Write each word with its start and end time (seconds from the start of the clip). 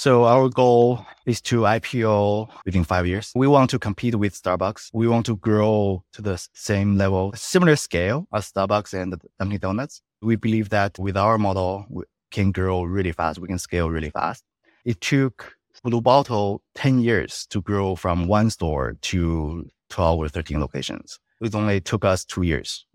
So 0.00 0.24
our 0.24 0.48
goal 0.48 1.04
is 1.26 1.42
to 1.42 1.60
IPO 1.60 2.48
within 2.64 2.84
five 2.84 3.06
years. 3.06 3.32
We 3.34 3.46
want 3.46 3.68
to 3.68 3.78
compete 3.78 4.14
with 4.14 4.32
Starbucks. 4.32 4.88
We 4.94 5.06
want 5.06 5.26
to 5.26 5.36
grow 5.36 6.04
to 6.14 6.22
the 6.22 6.42
same 6.54 6.96
level, 6.96 7.32
similar 7.34 7.76
scale 7.76 8.26
as 8.32 8.50
Starbucks 8.50 8.94
and 8.94 9.20
Dunkin' 9.38 9.58
Donuts. 9.58 10.00
We 10.22 10.36
believe 10.36 10.70
that 10.70 10.98
with 10.98 11.18
our 11.18 11.36
model, 11.36 11.84
we 11.90 12.04
can 12.30 12.50
grow 12.50 12.82
really 12.82 13.12
fast. 13.12 13.40
We 13.40 13.48
can 13.48 13.58
scale 13.58 13.90
really 13.90 14.08
fast. 14.08 14.42
It 14.86 15.02
took 15.02 15.54
Blue 15.84 16.00
Bottle 16.00 16.62
10 16.76 17.00
years 17.00 17.46
to 17.50 17.60
grow 17.60 17.94
from 17.94 18.26
one 18.26 18.48
store 18.48 18.96
to 19.02 19.68
12 19.90 20.18
or 20.18 20.28
13 20.30 20.60
locations. 20.60 21.18
It 21.42 21.54
only 21.54 21.82
took 21.82 22.06
us 22.06 22.24
two 22.24 22.40
years. 22.40 22.86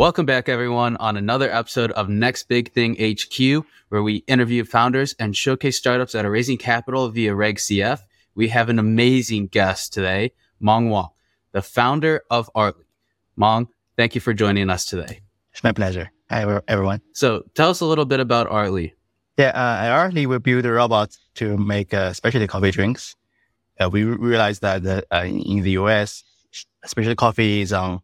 Welcome 0.00 0.24
back, 0.24 0.48
everyone, 0.48 0.96
on 0.96 1.18
another 1.18 1.52
episode 1.52 1.92
of 1.92 2.08
Next 2.08 2.44
Big 2.48 2.72
Thing 2.72 2.96
HQ, 2.98 3.66
where 3.90 4.02
we 4.02 4.24
interview 4.26 4.64
founders 4.64 5.14
and 5.18 5.36
showcase 5.36 5.76
startups 5.76 6.14
that 6.14 6.24
are 6.24 6.30
raising 6.30 6.56
capital 6.56 7.10
via 7.10 7.34
Reg 7.34 7.56
CF. 7.56 8.00
We 8.34 8.48
have 8.48 8.70
an 8.70 8.78
amazing 8.78 9.48
guest 9.48 9.92
today, 9.92 10.32
Meng 10.58 10.88
Wang, 10.88 11.10
the 11.52 11.60
founder 11.60 12.22
of 12.30 12.48
Artly. 12.56 12.86
Mong, 13.38 13.68
thank 13.98 14.14
you 14.14 14.22
for 14.22 14.32
joining 14.32 14.70
us 14.70 14.86
today. 14.86 15.20
It's 15.52 15.62
my 15.62 15.72
pleasure. 15.72 16.10
Hi, 16.30 16.62
everyone. 16.66 17.02
So 17.12 17.44
tell 17.54 17.68
us 17.68 17.82
a 17.82 17.84
little 17.84 18.06
bit 18.06 18.20
about 18.20 18.48
Artly. 18.48 18.92
Yeah, 19.36 19.48
uh, 19.48 19.84
at 19.84 19.90
Artly, 19.90 20.24
we 20.26 20.38
build 20.38 20.64
a 20.64 20.72
robot 20.72 21.14
to 21.34 21.58
make 21.58 21.92
uh, 21.92 22.14
specialty 22.14 22.46
coffee 22.46 22.70
drinks. 22.70 23.16
Uh, 23.78 23.90
we 23.90 24.04
realized 24.04 24.62
that 24.62 25.04
uh, 25.12 25.24
in 25.26 25.60
the 25.60 25.72
US, 25.72 26.24
specialty 26.86 27.16
coffee 27.16 27.60
is 27.60 27.74
on 27.74 28.00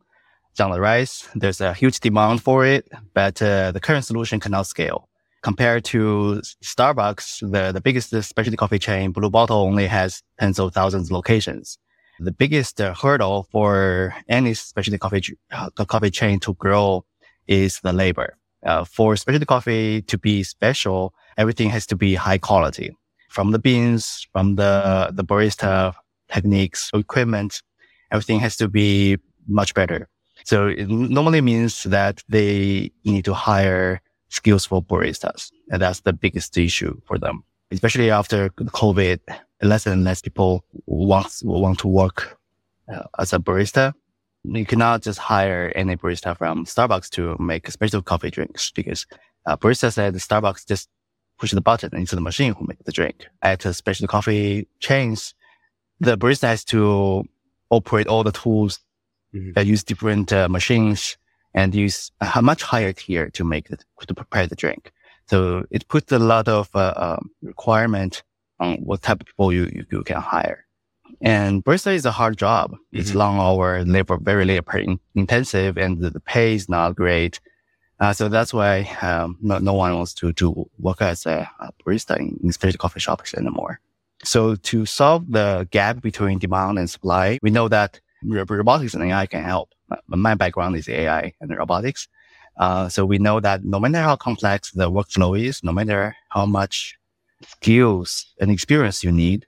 on 0.61 0.71
the 0.71 0.81
rise. 0.81 1.29
There's 1.35 1.61
a 1.61 1.73
huge 1.75 2.01
demand 2.01 2.43
for 2.43 2.65
it, 2.65 2.89
but 3.15 3.41
uh, 3.43 3.73
the 3.73 3.81
current 3.81 4.05
solution 4.05 4.41
cannot 4.41 4.67
scale. 4.67 5.09
Compared 5.43 5.85
to 5.87 6.43
Starbucks, 6.65 7.41
the, 7.53 7.73
the 7.73 7.81
biggest 7.81 8.11
specialty 8.11 8.57
coffee 8.57 8.79
chain, 8.79 9.13
Blue 9.13 9.31
Bottle 9.31 9.59
only 9.59 9.87
has 9.87 10.23
tens 10.41 10.59
of 10.59 10.73
thousands 10.73 11.09
of 11.09 11.13
locations. 11.13 11.79
The 12.19 12.33
biggest 12.33 12.81
uh, 12.81 12.95
hurdle 12.95 13.47
for 13.53 14.15
any 14.29 14.55
specialty 14.55 14.99
coffee, 14.99 15.39
uh, 15.53 15.71
coffee 15.71 16.11
chain 16.11 16.41
to 16.41 16.55
grow 16.55 17.05
is 17.47 17.81
the 17.81 17.93
labor. 17.93 18.37
Uh, 18.65 18.85
for 18.85 19.17
specialty 19.17 19.47
coffee 19.47 20.03
to 20.03 20.19
be 20.19 20.43
special, 20.43 21.15
everything 21.37 21.71
has 21.71 21.87
to 21.87 21.97
be 21.97 22.15
high 22.15 22.39
quality 22.39 22.97
from 23.29 23.51
the 23.51 23.59
beans, 23.59 24.27
from 24.33 24.57
the, 24.57 25.11
the 25.13 25.23
barista 25.23 25.95
techniques, 26.33 26.91
equipment, 26.95 27.63
everything 28.11 28.41
has 28.41 28.57
to 28.57 28.67
be 28.67 29.19
much 29.47 29.75
better. 29.75 30.09
So 30.47 30.69
it 30.69 30.89
normally 30.89 31.41
means 31.41 31.83
that 31.83 32.23
they 32.29 32.93
need 33.05 33.25
to 33.25 33.35
hire 33.35 34.01
skillful 34.29 34.81
baristas. 34.81 35.51
And 35.71 35.83
that's 35.83 36.03
the 36.03 36.13
biggest 36.13 36.57
issue 36.57 37.01
for 37.05 37.19
them, 37.19 37.43
especially 37.73 38.13
after 38.13 38.51
COVID. 38.51 39.19
Less 39.63 39.87
and 39.87 40.05
less 40.05 40.21
people 40.23 40.65
want, 40.87 41.41
want 41.43 41.81
to 41.81 41.89
work 41.89 42.39
uh, 42.93 43.03
as 43.19 43.33
a 43.33 43.41
barista. 43.41 43.93
You 44.45 44.65
cannot 44.65 45.03
just 45.03 45.19
hire 45.19 45.73
any 45.75 45.97
barista 45.97 46.37
from 46.39 46.65
Starbucks 46.65 47.09
to 47.11 47.37
make 47.41 47.69
special 47.69 48.01
coffee 48.01 48.31
drinks 48.31 48.71
because 48.71 49.05
uh, 49.47 49.57
barista 49.57 49.93
said 49.93 50.15
Starbucks 50.15 50.69
just 50.69 50.89
push 51.41 51.51
the 51.51 51.61
button 51.61 51.97
into 51.97 52.15
the 52.15 52.21
machine 52.21 52.55
who 52.55 52.67
make 52.67 52.85
the 52.85 52.93
drink. 52.93 53.27
At 53.43 53.65
a 53.65 53.75
special 53.75 54.07
coffee 54.07 54.69
chains, 54.79 55.35
the 55.99 56.17
barista 56.17 56.49
has 56.49 56.65
to 56.67 57.25
operate 57.71 58.07
all 58.07 58.23
the 58.23 58.31
tools 58.31 58.79
mm-hmm. 59.37 59.53
that 59.53 59.67
use 59.67 59.85
different 59.85 60.33
uh, 60.33 60.49
machines 60.49 61.17
and 61.55 61.75
use 61.75 62.11
a 62.35 62.43
much 62.43 62.63
higher 62.63 62.93
tier 62.93 63.31
to 63.31 63.45
make 63.45 63.71
it, 63.71 63.85
to 64.07 64.15
prepare 64.15 64.47
the 64.47 64.57
drink. 64.57 64.93
So 65.27 65.65
it 65.71 65.89
puts 65.89 66.13
a 66.13 66.19
lot 66.19 66.49
of 66.49 66.69
uh, 66.75 66.95
um, 66.97 67.31
requirement 67.43 68.23
on 68.61 68.77
what 68.77 69.03
type 69.03 69.21
of 69.21 69.27
people 69.27 69.53
you, 69.53 69.87
you, 69.91 70.03
can 70.05 70.21
hire. 70.21 70.65
And 71.21 71.65
barista 71.65 71.95
is 71.95 72.07
a 72.07 72.13
hard 72.13 72.37
job. 72.37 72.73
Mm-hmm. 72.73 72.99
It's 72.99 73.15
long 73.15 73.39
hour, 73.39 73.85
labor, 73.85 74.19
very 74.19 74.45
labor 74.45 74.85
intensive, 75.15 75.77
and 75.77 75.99
the, 76.01 76.11
the 76.11 76.21
pay 76.21 76.55
is 76.55 76.69
not 76.69 76.95
great. 76.95 77.41
Uh, 77.99 78.13
so 78.13 78.29
that's 78.29 78.53
why 78.53 78.83
um, 79.01 79.39
no, 79.41 79.59
no, 79.59 79.73
one 79.73 79.95
wants 79.95 80.13
to, 80.15 80.33
to 80.35 80.69
work 80.79 81.01
as 81.01 81.25
a, 81.25 81.49
a 81.61 81.73
barista 81.83 82.19
in, 82.19 82.39
in 82.45 82.53
specialty 82.53 82.79
coffee 82.79 83.01
shops 83.01 83.35
anymore. 83.35 83.81
So 84.23 84.57
to 84.57 84.87
solve 84.87 85.31
the 85.31 85.67
gap 85.71 86.03
between 86.03 86.39
demand 86.39 86.79
and 86.79 86.91
supply, 86.91 87.39
we 87.43 87.51
know 87.51 87.69
that 87.69 88.01
robotics 88.27 88.95
and 88.95 89.05
AI 89.05 89.27
can 89.27 89.43
help. 89.43 89.71
My 90.07 90.35
background 90.35 90.77
is 90.77 90.89
AI 90.89 91.33
and 91.41 91.57
robotics. 91.57 92.09
Uh, 92.59 92.89
so 92.89 93.05
we 93.05 93.19
know 93.19 93.39
that 93.41 93.65
no 93.65 93.79
matter 93.79 94.01
how 94.01 94.17
complex 94.17 94.71
the 94.73 94.91
workflow 94.91 95.39
is, 95.39 95.63
no 95.63 95.73
matter 95.73 96.17
how 96.31 96.47
much 96.47 96.99
skills 97.43 98.33
and 98.41 98.51
experience 98.51 99.05
you 99.05 99.13
need, 99.13 99.47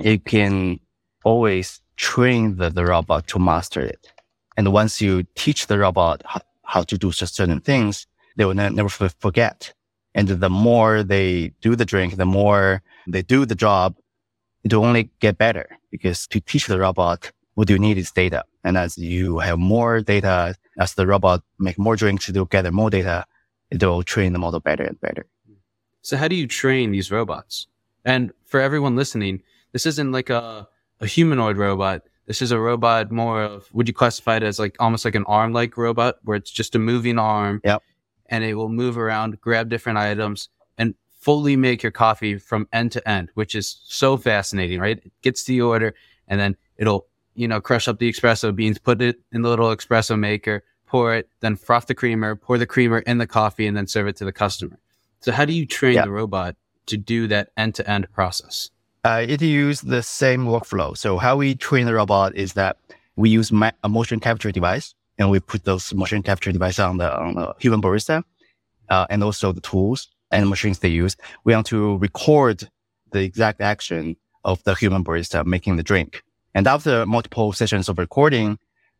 you 0.00 0.18
can 0.18 0.78
always 1.24 1.80
train 1.96 2.56
the, 2.56 2.70
the 2.70 2.84
robot 2.84 3.26
to 3.26 3.38
master 3.38 3.80
it. 3.80 4.12
And 4.56 4.72
once 4.72 5.00
you 5.00 5.24
teach 5.34 5.66
the 5.66 5.78
robot 5.78 6.22
how, 6.24 6.40
how 6.64 6.82
to 6.84 6.96
do 6.96 7.10
certain 7.12 7.60
things, 7.60 8.06
they 8.36 8.44
will 8.44 8.54
ne- 8.54 8.70
never 8.70 8.88
forget. 8.88 9.72
And 10.14 10.28
the 10.28 10.50
more 10.50 11.02
they 11.02 11.52
do 11.60 11.76
the 11.76 11.84
drink, 11.84 12.16
the 12.16 12.26
more 12.26 12.82
they 13.06 13.22
do 13.22 13.44
the 13.44 13.54
job, 13.54 13.96
it 14.64 14.72
will 14.72 14.84
only 14.84 15.10
get 15.20 15.38
better 15.38 15.68
because 15.90 16.26
to 16.28 16.40
teach 16.40 16.66
the 16.66 16.78
robot 16.78 17.30
what 17.58 17.68
you 17.68 17.76
need 17.76 17.98
is 17.98 18.12
data. 18.12 18.44
And 18.62 18.78
as 18.78 18.96
you 18.96 19.40
have 19.40 19.58
more 19.58 20.00
data, 20.00 20.54
as 20.78 20.94
the 20.94 21.08
robot 21.08 21.42
make 21.58 21.76
more 21.76 21.96
drinks, 21.96 22.28
it 22.28 22.36
will 22.36 22.44
gather 22.44 22.70
more 22.70 22.88
data. 22.88 23.26
It 23.72 23.82
will 23.82 24.04
train 24.04 24.32
the 24.32 24.38
model 24.38 24.60
better 24.60 24.84
and 24.84 25.00
better. 25.00 25.26
So 26.00 26.16
how 26.16 26.28
do 26.28 26.36
you 26.36 26.46
train 26.46 26.92
these 26.92 27.10
robots? 27.10 27.66
And 28.04 28.30
for 28.44 28.60
everyone 28.60 28.94
listening, 28.94 29.42
this 29.72 29.86
isn't 29.86 30.12
like 30.12 30.30
a, 30.30 30.68
a 31.00 31.06
humanoid 31.08 31.56
robot. 31.56 32.02
This 32.26 32.42
is 32.42 32.52
a 32.52 32.60
robot 32.60 33.10
more 33.10 33.42
of, 33.42 33.68
would 33.74 33.88
you 33.88 33.94
classify 33.94 34.36
it 34.36 34.44
as 34.44 34.60
like 34.60 34.76
almost 34.78 35.04
like 35.04 35.16
an 35.16 35.24
arm 35.26 35.52
like 35.52 35.76
robot 35.76 36.18
where 36.22 36.36
it's 36.36 36.52
just 36.52 36.76
a 36.76 36.78
moving 36.78 37.18
arm 37.18 37.60
yep. 37.64 37.82
and 38.26 38.44
it 38.44 38.54
will 38.54 38.68
move 38.68 38.96
around, 38.96 39.40
grab 39.40 39.68
different 39.68 39.98
items 39.98 40.48
and 40.78 40.94
fully 41.18 41.56
make 41.56 41.82
your 41.82 41.90
coffee 41.90 42.38
from 42.38 42.68
end 42.72 42.92
to 42.92 43.08
end, 43.08 43.30
which 43.34 43.56
is 43.56 43.80
so 43.88 44.16
fascinating, 44.16 44.78
right? 44.78 44.98
It 45.04 45.12
gets 45.22 45.42
the 45.42 45.60
order 45.60 45.96
and 46.28 46.38
then 46.38 46.56
it'll 46.76 47.08
you 47.38 47.46
know, 47.46 47.60
crush 47.60 47.86
up 47.86 48.00
the 48.00 48.10
espresso 48.12 48.54
beans, 48.54 48.78
put 48.78 49.00
it 49.00 49.20
in 49.30 49.42
the 49.42 49.48
little 49.48 49.68
espresso 49.68 50.18
maker, 50.18 50.64
pour 50.86 51.14
it, 51.14 51.28
then 51.40 51.54
froth 51.54 51.86
the 51.86 51.94
creamer, 51.94 52.34
pour 52.34 52.58
the 52.58 52.66
creamer 52.66 52.98
in 52.98 53.18
the 53.18 53.26
coffee, 53.26 53.66
and 53.66 53.76
then 53.76 53.86
serve 53.86 54.08
it 54.08 54.16
to 54.16 54.24
the 54.24 54.32
customer. 54.32 54.78
So, 55.20 55.30
how 55.30 55.44
do 55.44 55.52
you 55.52 55.64
train 55.64 55.94
yeah. 55.94 56.04
the 56.04 56.10
robot 56.10 56.56
to 56.86 56.96
do 56.96 57.28
that 57.28 57.50
end 57.56 57.76
to 57.76 57.88
end 57.88 58.10
process? 58.12 58.70
Uh, 59.04 59.24
it 59.26 59.40
uses 59.40 59.82
the 59.82 60.02
same 60.02 60.46
workflow. 60.46 60.96
So, 60.96 61.18
how 61.18 61.36
we 61.36 61.54
train 61.54 61.86
the 61.86 61.94
robot 61.94 62.34
is 62.34 62.54
that 62.54 62.76
we 63.14 63.30
use 63.30 63.52
ma- 63.52 63.70
a 63.84 63.88
motion 63.88 64.18
capture 64.18 64.50
device 64.50 64.94
and 65.16 65.30
we 65.30 65.38
put 65.38 65.64
those 65.64 65.94
motion 65.94 66.22
capture 66.24 66.50
device 66.50 66.80
on 66.80 66.96
the, 66.98 67.16
on 67.16 67.34
the 67.34 67.54
human 67.60 67.80
barista 67.80 68.24
uh, 68.88 69.06
and 69.10 69.22
also 69.22 69.52
the 69.52 69.60
tools 69.60 70.08
and 70.32 70.48
machines 70.48 70.80
they 70.80 70.88
use. 70.88 71.16
We 71.44 71.54
want 71.54 71.66
to 71.68 71.98
record 71.98 72.68
the 73.12 73.20
exact 73.20 73.60
action 73.60 74.16
of 74.44 74.62
the 74.64 74.74
human 74.74 75.04
barista 75.04 75.46
making 75.46 75.76
the 75.76 75.82
drink. 75.82 76.22
And 76.54 76.66
after 76.66 77.06
multiple 77.06 77.52
sessions 77.52 77.88
of 77.88 77.98
recording, 77.98 78.58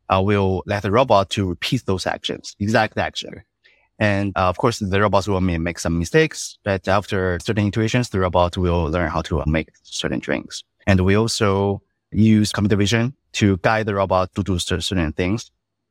uh, 0.08 0.22
we'll 0.24 0.62
let 0.66 0.82
the 0.82 0.90
robot 0.90 1.30
to 1.30 1.50
repeat 1.50 1.84
those 1.86 2.06
actions, 2.06 2.56
exact 2.58 2.96
action. 2.96 3.42
And 3.98 4.32
uh, 4.36 4.48
of 4.48 4.58
course, 4.58 4.78
the 4.78 5.00
robots 5.00 5.26
will 5.26 5.40
make 5.40 5.78
some 5.78 5.98
mistakes, 5.98 6.58
but 6.62 6.86
after 6.86 7.38
certain 7.40 7.66
iterations, 7.66 8.10
the 8.10 8.20
robot 8.20 8.56
will 8.56 8.84
learn 8.84 9.10
how 9.10 9.22
to 9.22 9.42
make 9.46 9.70
certain 9.82 10.20
drinks. 10.20 10.62
And 10.86 11.00
we 11.00 11.16
also 11.16 11.82
use 12.12 12.52
computer 12.52 12.76
vision 12.76 13.14
to 13.32 13.56
guide 13.58 13.86
the 13.86 13.94
robot 13.94 14.34
to 14.36 14.42
do 14.42 14.58
certain 14.58 15.12
things 15.12 15.50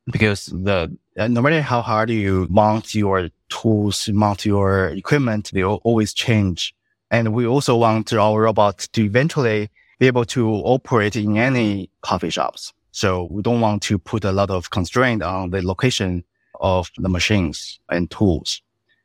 because 0.10 0.46
the, 0.46 0.96
uh, 1.18 1.28
no 1.28 1.42
matter 1.42 1.62
how 1.62 1.82
hard 1.82 2.10
you 2.10 2.48
mount 2.50 2.96
your 2.96 3.30
tools, 3.50 4.10
mount 4.10 4.46
your 4.46 4.90
equipment, 4.90 5.52
they 5.54 5.64
will 5.64 5.82
always 5.84 6.14
change. 6.14 6.74
And 7.12 7.34
we 7.34 7.46
also 7.46 7.76
want 7.76 8.12
our 8.14 8.42
robot 8.42 8.88
to 8.94 9.04
eventually 9.04 9.70
be 10.00 10.08
able 10.08 10.26
to 10.26 10.50
operate 10.50 11.16
in 11.16 11.38
any 11.38 11.90
coffee 12.02 12.30
shops. 12.30 12.74
So 12.92 13.28
we 13.30 13.42
don't 13.42 13.62
want 13.62 13.84
to 13.84 13.98
put 13.98 14.24
a 14.24 14.32
lot 14.32 14.50
of 14.50 14.70
constraint 14.70 15.22
on 15.22 15.52
the 15.52 15.66
location 15.66 16.24
of 16.60 16.90
the 16.98 17.10
machines 17.10 17.80
and 17.90 18.10
tools. 18.10 18.62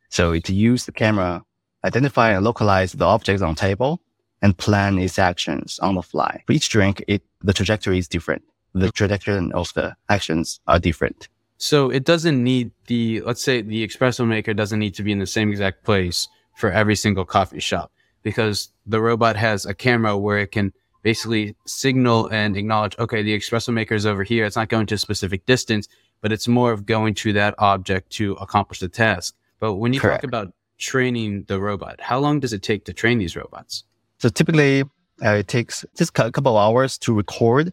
So 0.09 0.33
it 0.33 0.49
use 0.49 0.87
the 0.87 0.93
camera, 0.93 1.43
identify 1.85 2.33
and 2.33 2.45
localize 2.45 2.93
the 2.93 3.05
objects 3.05 3.43
on 3.43 3.55
table 3.55 4.01
and 4.41 4.57
plan 4.57 4.99
its 4.99 5.19
actions 5.19 5.79
on 5.81 5.95
the 5.95 6.03
fly. 6.03 6.43
For 6.47 6.53
each 6.53 6.69
drink, 6.69 7.05
it, 7.07 7.23
the 7.43 7.53
trajectory 7.53 7.99
is 7.99 8.09
different. 8.09 8.43
The 8.75 8.91
trajectory 8.91 9.51
of 9.53 9.73
the 9.75 9.95
actions 10.09 10.61
are 10.67 10.79
different. 10.79 11.29
So 11.59 11.91
it 11.91 12.05
doesn't 12.05 12.43
need 12.43 12.73
the, 12.87 13.21
let's 13.21 13.43
say 13.43 13.63
the 13.63 13.87
espresso 13.87 14.27
maker 14.27 14.53
doesn't 14.53 14.79
need 14.79 14.95
to 14.95 15.03
be 15.03 15.13
in 15.13 15.19
the 15.19 15.27
same 15.27 15.51
exact 15.51 15.85
place 15.85 16.29
for 16.57 16.71
every 16.71 16.97
single 16.97 17.25
coffee 17.25 17.61
shop 17.61 17.93
because 18.23 18.73
the 18.87 19.01
robot 19.01 19.37
has 19.37 19.65
a 19.67 19.75
camera 19.75 20.17
where 20.17 20.39
it 20.39 20.51
can 20.53 20.73
basically 21.03 21.57
signal 21.67 22.29
and 22.29 22.57
acknowledge, 22.57 22.97
okay, 22.99 23.23
the 23.23 23.37
espresso 23.37 23.73
maker 23.73 23.95
is 23.95 24.07
over 24.07 24.23
here. 24.23 24.45
It's 24.45 24.57
not 24.57 24.69
going 24.69 24.87
to 24.87 24.95
a 24.95 24.99
specific 24.99 25.47
distance, 25.47 25.89
but 26.21 26.33
it's 26.33 26.49
more 26.49 26.73
of 26.73 26.87
going 26.87 27.15
to 27.15 27.33
that 27.35 27.55
object 27.59 28.11
to 28.13 28.35
accomplish 28.35 28.81
the 28.81 28.89
task. 28.89 29.35
But 29.59 29.75
when 29.75 29.93
you 29.93 30.01
Correct. 30.01 30.23
talk 30.23 30.29
about 30.29 30.53
training 30.79 31.45
the 31.49 31.61
robot, 31.61 32.01
how 32.01 32.19
long 32.19 32.41
does 32.41 32.53
it 32.53 32.63
take 32.63 32.85
to 32.87 32.93
train 32.93 33.19
these 33.19 33.37
robots? 33.37 33.85
So 34.19 34.29
typically, 34.29 34.83
uh, 35.25 35.35
it 35.35 35.49
takes 35.49 35.85
just 35.97 36.19
a 36.19 36.31
couple 36.31 36.57
of 36.57 36.63
hours 36.63 36.99
to 36.99 37.15
record, 37.15 37.73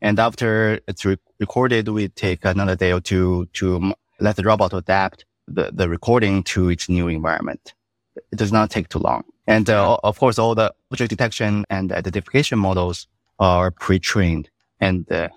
and 0.00 0.18
after 0.18 0.80
it's 0.86 1.04
re- 1.04 1.18
recorded, 1.40 1.88
we 1.88 2.08
take 2.08 2.44
another 2.44 2.76
day 2.76 2.92
or 2.92 3.00
two 3.00 3.46
to 3.54 3.76
m- 3.76 3.94
let 4.20 4.36
the 4.36 4.42
robot 4.42 4.72
adapt 4.72 5.24
the, 5.46 5.70
the 5.72 5.88
recording 5.88 6.42
to 6.44 6.68
its 6.68 6.88
new 6.88 7.08
environment. 7.08 7.74
It 8.32 8.36
does 8.36 8.52
not 8.52 8.70
take 8.70 8.88
too 8.88 8.98
long. 8.98 9.24
And 9.46 9.70
uh, 9.70 9.98
of 10.04 10.18
course, 10.18 10.38
all 10.38 10.54
the 10.54 10.74
object 10.90 11.10
detection 11.10 11.64
and 11.70 11.92
identification 11.92 12.58
models 12.58 13.06
are 13.38 13.70
pre-trained, 13.70 14.50
and 14.80 15.10
uh, 15.10 15.28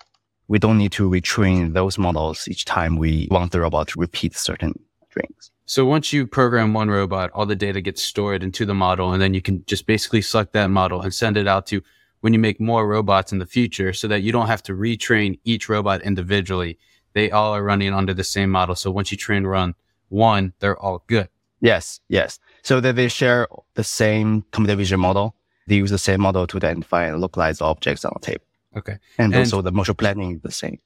we 0.47 0.59
don't 0.59 0.77
need 0.77 0.91
to 0.93 1.09
retrain 1.09 1.73
those 1.73 1.97
models 1.97 2.47
each 2.47 2.65
time 2.65 2.97
we 2.97 3.27
want 3.31 3.51
the 3.51 3.61
robot 3.61 3.87
to 3.89 3.99
repeat 3.99 4.35
certain 4.35 4.73
things. 5.13 5.51
So 5.65 5.85
once 5.85 6.11
you 6.11 6.27
program 6.27 6.73
one 6.73 6.89
robot, 6.89 7.31
all 7.33 7.45
the 7.45 7.55
data 7.55 7.79
gets 7.79 8.03
stored 8.03 8.43
into 8.43 8.65
the 8.65 8.73
model, 8.73 9.13
and 9.13 9.21
then 9.21 9.33
you 9.33 9.41
can 9.41 9.63
just 9.65 9.85
basically 9.85 10.21
select 10.21 10.51
that 10.53 10.69
model 10.69 11.01
and 11.01 11.13
send 11.13 11.37
it 11.37 11.47
out 11.47 11.67
to 11.67 11.81
when 12.19 12.33
you 12.33 12.39
make 12.39 12.59
more 12.59 12.87
robots 12.87 13.31
in 13.31 13.39
the 13.39 13.45
future 13.45 13.93
so 13.93 14.07
that 14.07 14.21
you 14.21 14.31
don't 14.31 14.47
have 14.47 14.63
to 14.63 14.73
retrain 14.73 15.39
each 15.45 15.69
robot 15.69 16.01
individually. 16.01 16.77
They 17.13 17.31
all 17.31 17.53
are 17.53 17.63
running 17.63 17.93
under 17.93 18.13
the 18.13 18.23
same 18.23 18.49
model. 18.49 18.75
So 18.75 18.91
once 18.91 19.11
you 19.11 19.17
train 19.17 19.45
run 19.45 19.75
one, 20.09 20.53
they're 20.59 20.77
all 20.77 21.03
good. 21.07 21.29
Yes, 21.61 21.99
yes. 22.09 22.39
So 22.63 22.79
that 22.81 22.95
they 22.95 23.07
share 23.07 23.47
the 23.75 23.83
same 23.83 24.43
computer 24.51 24.75
vision 24.75 24.99
model. 24.99 25.35
They 25.67 25.75
use 25.75 25.91
the 25.91 25.97
same 25.97 26.21
model 26.21 26.47
to 26.47 26.57
identify 26.57 27.05
and 27.05 27.21
localize 27.21 27.61
objects 27.61 28.03
on 28.03 28.13
the 28.19 28.25
table. 28.25 28.45
Okay. 28.75 28.97
And, 29.17 29.33
And- 29.33 29.41
also 29.41 29.61
the 29.61 29.71
motion 29.71 29.95
planning 29.95 30.35
is 30.35 30.41
the 30.41 30.51
same. 30.51 30.79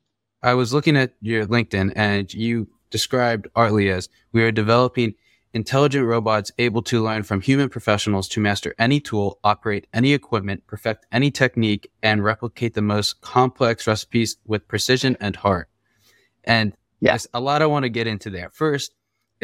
I 0.44 0.54
was 0.54 0.74
looking 0.74 0.96
at 0.96 1.16
your 1.22 1.48
LinkedIn 1.48 1.94
and 1.96 2.32
you 2.32 2.68
described 2.92 3.48
Artly 3.56 3.92
as 3.92 4.10
we 4.32 4.44
are 4.44 4.52
developing 4.52 5.16
intelligent 5.54 6.06
robots 6.06 6.52
able 6.60 6.84
to 6.84 7.02
learn 7.02 7.24
from 7.24 7.42
human 7.42 7.70
professionals 7.70 8.28
to 8.28 8.40
master 8.40 8.76
any 8.78 9.00
tool, 9.00 9.40
operate 9.44 9.88
any 9.94 10.14
equipment, 10.14 10.68
perfect 10.68 11.06
any 11.12 11.32
technique, 11.32 11.90
and 12.04 12.24
replicate 12.24 12.74
the 12.74 12.82
most 12.82 13.22
complex 13.22 13.88
recipes 13.88 14.38
with 14.46 14.68
precision 14.68 15.18
and 15.20 15.38
heart. 15.38 15.70
And 16.44 16.74
yes, 17.00 17.26
a 17.34 17.40
lot 17.40 17.62
I 17.62 17.66
want 17.66 17.84
to 17.84 17.90
get 17.90 18.06
into 18.06 18.30
there. 18.30 18.50
First, 18.52 18.94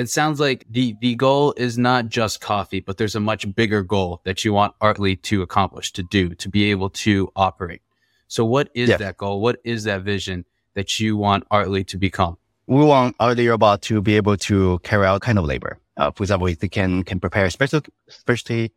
it 0.01 0.09
sounds 0.09 0.39
like 0.39 0.65
the, 0.69 0.95
the 1.01 1.15
goal 1.15 1.53
is 1.57 1.77
not 1.77 2.09
just 2.09 2.41
coffee, 2.41 2.79
but 2.79 2.97
there's 2.97 3.15
a 3.15 3.19
much 3.19 3.53
bigger 3.55 3.83
goal 3.83 4.21
that 4.25 4.43
you 4.43 4.53
want 4.53 4.77
Artly 4.79 5.21
to 5.23 5.41
accomplish, 5.41 5.91
to 5.93 6.03
do, 6.03 6.35
to 6.35 6.49
be 6.49 6.71
able 6.71 6.89
to 6.89 7.31
operate. 7.35 7.81
So 8.27 8.45
what 8.45 8.69
is 8.73 8.89
Yeah. 8.89 8.97
that 8.97 9.17
goal? 9.17 9.41
What 9.41 9.59
is 9.63 9.83
that 9.85 10.01
vision 10.03 10.45
that 10.73 10.99
you 10.99 11.17
want 11.17 11.47
Artly 11.49 11.85
to 11.87 11.97
become? 11.97 12.37
We 12.67 12.83
want 12.83 13.15
our 13.19 13.35
robot 13.35 13.81
to 13.83 14.01
be 14.01 14.15
able 14.15 14.37
to 14.37 14.79
carry 14.83 15.05
out 15.05 15.21
kind 15.21 15.37
of 15.37 15.45
labor. 15.45 15.77
Uh, 15.97 16.11
for 16.11 16.23
example, 16.23 16.47
if 16.47 16.59
they 16.59 16.69
can, 16.69 17.03
can 17.03 17.19
prepare 17.19 17.49
special, 17.49 17.81
specialty, 18.07 18.71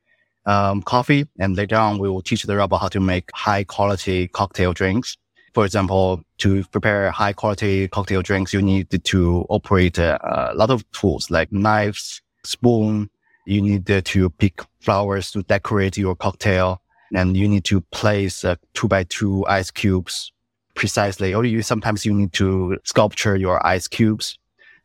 um, 0.46 0.82
coffee 0.82 1.26
and 1.38 1.56
later 1.56 1.76
on 1.76 1.98
we 1.98 2.08
will 2.08 2.20
teach 2.20 2.42
the 2.42 2.56
robot 2.56 2.80
how 2.80 2.88
to 2.88 3.00
make 3.00 3.30
high 3.34 3.64
quality 3.64 4.28
cocktail 4.28 4.72
drinks. 4.72 5.16
For 5.54 5.64
example, 5.64 6.20
to 6.38 6.64
prepare 6.64 7.12
high 7.12 7.32
quality 7.32 7.86
cocktail 7.86 8.22
drinks, 8.22 8.52
you 8.52 8.60
need 8.60 8.90
to 9.04 9.46
operate 9.48 10.00
uh, 10.00 10.18
a 10.22 10.54
lot 10.54 10.70
of 10.70 10.84
tools 10.90 11.30
like 11.30 11.52
knives, 11.52 12.20
spoon. 12.44 13.08
You 13.46 13.62
need 13.62 13.86
to 13.86 14.30
pick 14.30 14.62
flowers 14.80 15.30
to 15.30 15.42
decorate 15.44 15.96
your 15.96 16.16
cocktail 16.16 16.82
and 17.14 17.36
you 17.36 17.46
need 17.46 17.64
to 17.64 17.80
place 17.92 18.44
uh, 18.44 18.56
two 18.72 18.88
by 18.88 19.04
two 19.04 19.46
ice 19.46 19.70
cubes 19.70 20.32
precisely, 20.74 21.32
or 21.32 21.44
you 21.44 21.62
sometimes 21.62 22.04
you 22.04 22.12
need 22.12 22.32
to 22.32 22.76
sculpture 22.82 23.36
your 23.36 23.64
ice 23.64 23.86
cubes. 23.86 24.36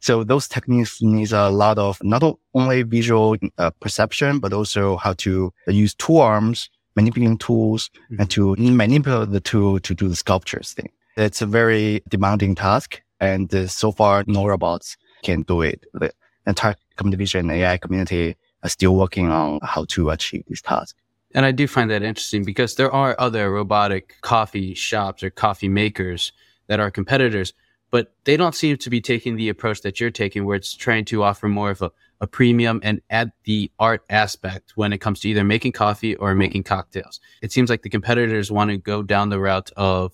So 0.01 0.24
those 0.24 0.48
techniques 0.48 1.01
needs 1.01 1.33
a 1.33 1.50
lot 1.50 1.80
of 1.80 1.98
not 2.04 2.24
only 2.54 2.83
visual 2.83 3.36
uh, 3.57 3.72
perception, 3.81 4.39
but 4.39 4.54
also 4.54 4.98
how 4.98 5.13
to 5.13 5.51
use 5.68 5.95
two 5.95 6.18
arms, 6.18 6.69
manipulating 6.95 7.38
tools, 7.38 7.89
and 8.18 8.30
to 8.31 8.56
manipulate 8.56 9.31
the 9.31 9.39
tool 9.39 9.80
to 9.80 9.94
do 9.94 10.07
the 10.07 10.15
sculptures 10.15 10.74
thing. 10.74 10.89
It's 11.18 11.41
a 11.41 11.45
very 11.45 12.01
demanding 12.09 12.56
task, 12.56 13.01
and 13.19 13.53
uh, 13.53 13.68
so 13.68 13.91
far 13.91 14.24
no 14.27 14.45
robots 14.45 14.97
can 15.24 15.44
do 15.44 15.62
it. 15.62 15.86
The 15.94 16.12
entire 16.47 16.75
computer 16.95 17.18
vision 17.18 17.50
AI 17.50 17.77
community 17.77 18.36
are 18.63 18.69
still 18.69 18.95
working 18.95 19.30
on 19.30 19.59
how 19.63 19.86
to 19.89 20.09
achieve 20.09 20.44
this 20.47 20.62
task. 20.62 20.95
And 21.36 21.45
I 21.45 21.51
do 21.51 21.68
find 21.68 21.89
that 21.91 22.01
interesting 22.01 22.44
because 22.44 22.75
there 22.75 22.91
are 22.91 23.15
other 23.19 23.51
robotic 23.51 24.15
coffee 24.21 24.74
shops 24.74 25.24
or 25.24 25.30
coffee 25.30 25.69
makers 25.69 26.31
that 26.68 26.80
are 26.80 26.89
competitors, 26.89 27.53
but 27.91 28.13
they 28.24 28.38
don't 28.38 28.56
seem 28.56 28.77
to 28.77 28.89
be 28.89 29.01
taking 29.01 29.36
the 29.36 29.50
approach 29.50 29.81
that 29.81 30.00
you're 30.00 30.12
taking 30.12 30.45
where 30.45 30.56
it's 30.56 30.75
trying 30.75 31.06
to 31.06 31.24
offer 31.24 31.47
more 31.47 31.71
of 31.71 31.81
a, 31.81 31.91
a 32.21 32.27
premium 32.27 32.80
and 32.83 33.01
add 33.09 33.31
the 33.45 33.71
art 33.80 34.03
aspect 34.09 34.74
when 34.75 34.94
it 34.94 35.00
comes 35.00 35.19
to 35.21 35.30
either 35.30 35.44
making 35.44 35.71
coffee 35.71 36.15
or 36.15 36.31
hmm. 36.33 36.39
making 36.39 36.63
cocktails. 36.63 37.19
It 37.41 37.51
seems 37.51 37.69
like 37.69 37.81
the 37.81 37.89
competitors 37.89 38.51
want 38.51 38.71
to 38.71 38.77
go 38.77 39.01
down 39.01 39.30
the 39.30 39.39
route 39.39 39.71
of 39.75 40.13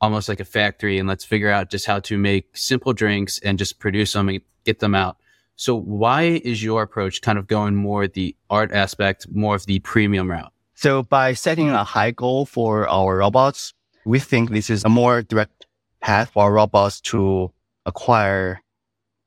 almost 0.00 0.28
like 0.28 0.40
a 0.40 0.44
factory 0.44 0.98
and 0.98 1.08
let's 1.08 1.24
figure 1.24 1.50
out 1.50 1.70
just 1.70 1.86
how 1.86 2.00
to 2.00 2.18
make 2.18 2.56
simple 2.56 2.92
drinks 2.92 3.38
and 3.40 3.58
just 3.58 3.78
produce 3.78 4.12
them 4.12 4.28
and 4.28 4.40
get 4.64 4.80
them 4.80 4.94
out. 4.94 5.16
So 5.56 5.74
why 5.74 6.22
is 6.22 6.64
your 6.64 6.82
approach 6.82 7.22
kind 7.22 7.38
of 7.38 7.46
going 7.46 7.76
more 7.76 8.08
the 8.08 8.34
art 8.50 8.72
aspect, 8.72 9.26
more 9.32 9.54
of 9.54 9.66
the 9.66 9.78
premium 9.78 10.30
route? 10.30 10.52
So 10.74 11.04
by 11.04 11.34
setting 11.34 11.70
a 11.70 11.84
high 11.84 12.10
goal 12.10 12.44
for 12.44 12.88
our 12.88 13.18
robots, 13.18 13.72
we 14.04 14.18
think 14.18 14.50
this 14.50 14.68
is 14.68 14.84
a 14.84 14.88
more 14.88 15.22
direct 15.22 15.66
path 16.04 16.30
for 16.34 16.52
robots 16.52 17.00
to 17.00 17.50
acquire 17.86 18.60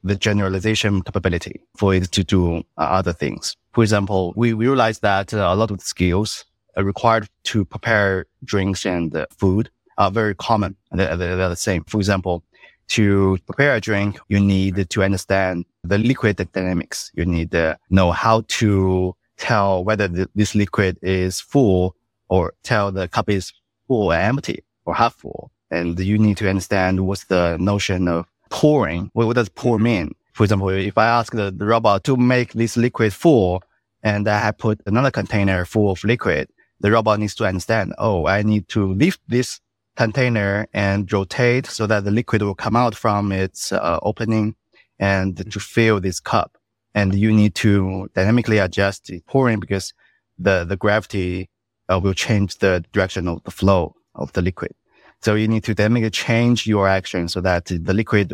the 0.04 0.16
generalization 0.16 1.02
capability 1.02 1.60
for 1.76 1.94
it 1.96 2.12
to 2.12 2.24
do 2.24 2.58
uh, 2.78 2.98
other 3.00 3.14
things. 3.14 3.58
For 3.74 3.84
example, 3.84 4.32
we 4.36 4.54
realized 4.54 5.02
that 5.02 5.34
uh, 5.34 5.38
a 5.38 5.56
lot 5.56 5.72
of 5.72 5.80
the 5.80 5.86
skills 5.86 6.46
required 6.78 7.28
to 7.46 7.66
prepare 7.66 8.28
drinks 8.44 8.86
and 8.86 9.16
uh, 9.16 9.26
food 9.36 9.70
are 9.98 10.12
very 10.12 10.36
common. 10.36 10.76
They're, 10.92 11.18
they're 11.18 11.50
the 11.50 11.56
same. 11.56 11.84
For 11.86 11.98
example, 11.98 12.44
to 12.90 13.38
prepare 13.48 13.76
a 13.76 13.82
drink, 13.82 14.20
you 14.30 14.40
need 14.40 14.88
to 14.88 15.04
understand 15.04 15.66
the 15.84 15.98
liquid 15.98 16.36
dynamics. 16.54 17.12
You 17.16 17.26
need 17.26 17.52
to 17.52 17.78
know 17.90 18.12
how 18.12 18.44
to 18.60 19.16
tell 19.38 19.84
whether 19.84 20.08
th- 20.08 20.30
this 20.36 20.54
liquid 20.54 21.00
is 21.02 21.42
full 21.42 21.96
or 22.30 22.54
tell 22.64 22.92
the 22.92 23.08
cup 23.08 23.30
is 23.30 23.52
full 23.88 24.12
or 24.12 24.16
empty 24.16 24.64
or 24.86 24.94
half 24.94 25.16
full. 25.16 25.52
And 25.70 26.00
you 26.00 26.18
need 26.18 26.38
to 26.38 26.50
understand 26.50 27.06
what's 27.06 27.26
the 27.26 27.58
notion 27.60 28.08
of 28.08 28.26
pouring. 28.50 29.10
What, 29.14 29.28
what 29.28 29.36
does 29.36 29.50
pour 29.50 29.80
mean? 29.80 30.16
For 30.34 30.44
example, 30.44 30.70
if 30.70 30.98
I 30.98 31.08
ask 31.08 31.34
the, 31.34 31.52
the 31.52 31.66
robot 31.66 32.04
to 32.06 32.16
make 32.16 32.54
this 32.54 32.78
liquid 32.78 33.14
full 33.14 33.64
and 34.04 34.28
I 34.28 34.40
have 34.40 34.58
put 34.58 34.82
another 34.86 35.12
container 35.12 35.66
full 35.66 35.92
of 35.92 36.04
liquid, 36.04 36.50
the 36.80 36.92
robot 36.92 37.20
needs 37.20 37.36
to 37.36 37.46
understand, 37.46 37.94
oh, 37.98 38.28
I 38.28 38.44
need 38.44 38.70
to 38.70 38.94
lift 38.94 39.20
this 39.28 39.60
container 39.96 40.68
and 40.74 41.12
rotate 41.12 41.66
so 41.66 41.88
that 41.88 42.06
the 42.06 42.12
liquid 42.12 42.44
will 42.44 42.56
come 42.56 42.76
out 42.76 42.96
from 42.96 43.32
its 43.32 43.72
uh, 43.72 44.00
opening 44.04 44.56
and 45.00 45.52
to 45.52 45.60
fill 45.60 46.00
this 46.00 46.20
cup. 46.20 46.58
And 46.94 47.14
you 47.16 47.34
need 47.34 47.56
to 47.56 48.10
dynamically 48.14 48.60
adjust 48.60 49.06
the 49.06 49.22
pouring 49.28 49.60
because 49.60 49.94
the, 50.38 50.64
the 50.64 50.78
gravity 50.78 51.50
uh, 51.90 52.00
will 52.02 52.14
change 52.14 52.60
the 52.60 52.86
direction 52.94 53.28
of 53.28 53.44
the 53.44 53.52
flow 53.52 53.96
of 54.16 54.34
the 54.34 54.42
liquid. 54.42 54.74
So 55.22 55.36
you 55.36 55.48
need 55.48 55.64
to 55.66 55.74
dynamically 55.74 56.12
change 56.12 56.68
your 56.68 56.88
action 56.88 57.28
so 57.28 57.42
that 57.42 57.66
the 57.66 57.94
liquid 57.94 58.34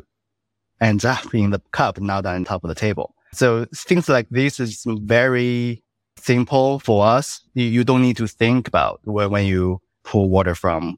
ends 0.81 1.05
up 1.05 1.33
in 1.33 1.51
the 1.51 1.61
cup, 1.71 1.99
not 1.99 2.25
on 2.25 2.43
top 2.43 2.63
of 2.63 2.67
the 2.67 2.75
table. 2.75 3.15
So 3.31 3.65
things 3.73 4.09
like 4.09 4.27
this 4.29 4.59
is 4.59 4.83
very 4.85 5.83
simple 6.17 6.79
for 6.79 7.05
us. 7.05 7.41
You, 7.53 7.65
you 7.65 7.83
don't 7.83 8.01
need 8.01 8.17
to 8.17 8.27
think 8.27 8.67
about 8.67 8.99
when, 9.03 9.31
when 9.31 9.45
you 9.45 9.81
pour 10.03 10.29
water 10.29 10.55
from 10.55 10.97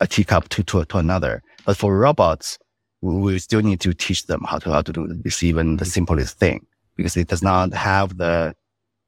a 0.00 0.06
teacup 0.06 0.48
to, 0.50 0.62
to, 0.64 0.84
to 0.84 0.98
another. 0.98 1.42
But 1.64 1.76
for 1.76 1.96
robots, 1.98 2.58
we, 3.00 3.16
we 3.16 3.38
still 3.38 3.62
need 3.62 3.80
to 3.80 3.94
teach 3.94 4.26
them 4.26 4.42
how 4.46 4.58
to, 4.58 4.70
how 4.70 4.82
to 4.82 4.92
do 4.92 5.06
this, 5.08 5.42
even 5.42 5.78
the 5.78 5.84
simplest 5.84 6.38
thing, 6.38 6.66
because 6.94 7.16
it 7.16 7.28
does 7.28 7.42
not 7.42 7.72
have 7.72 8.18
the, 8.18 8.54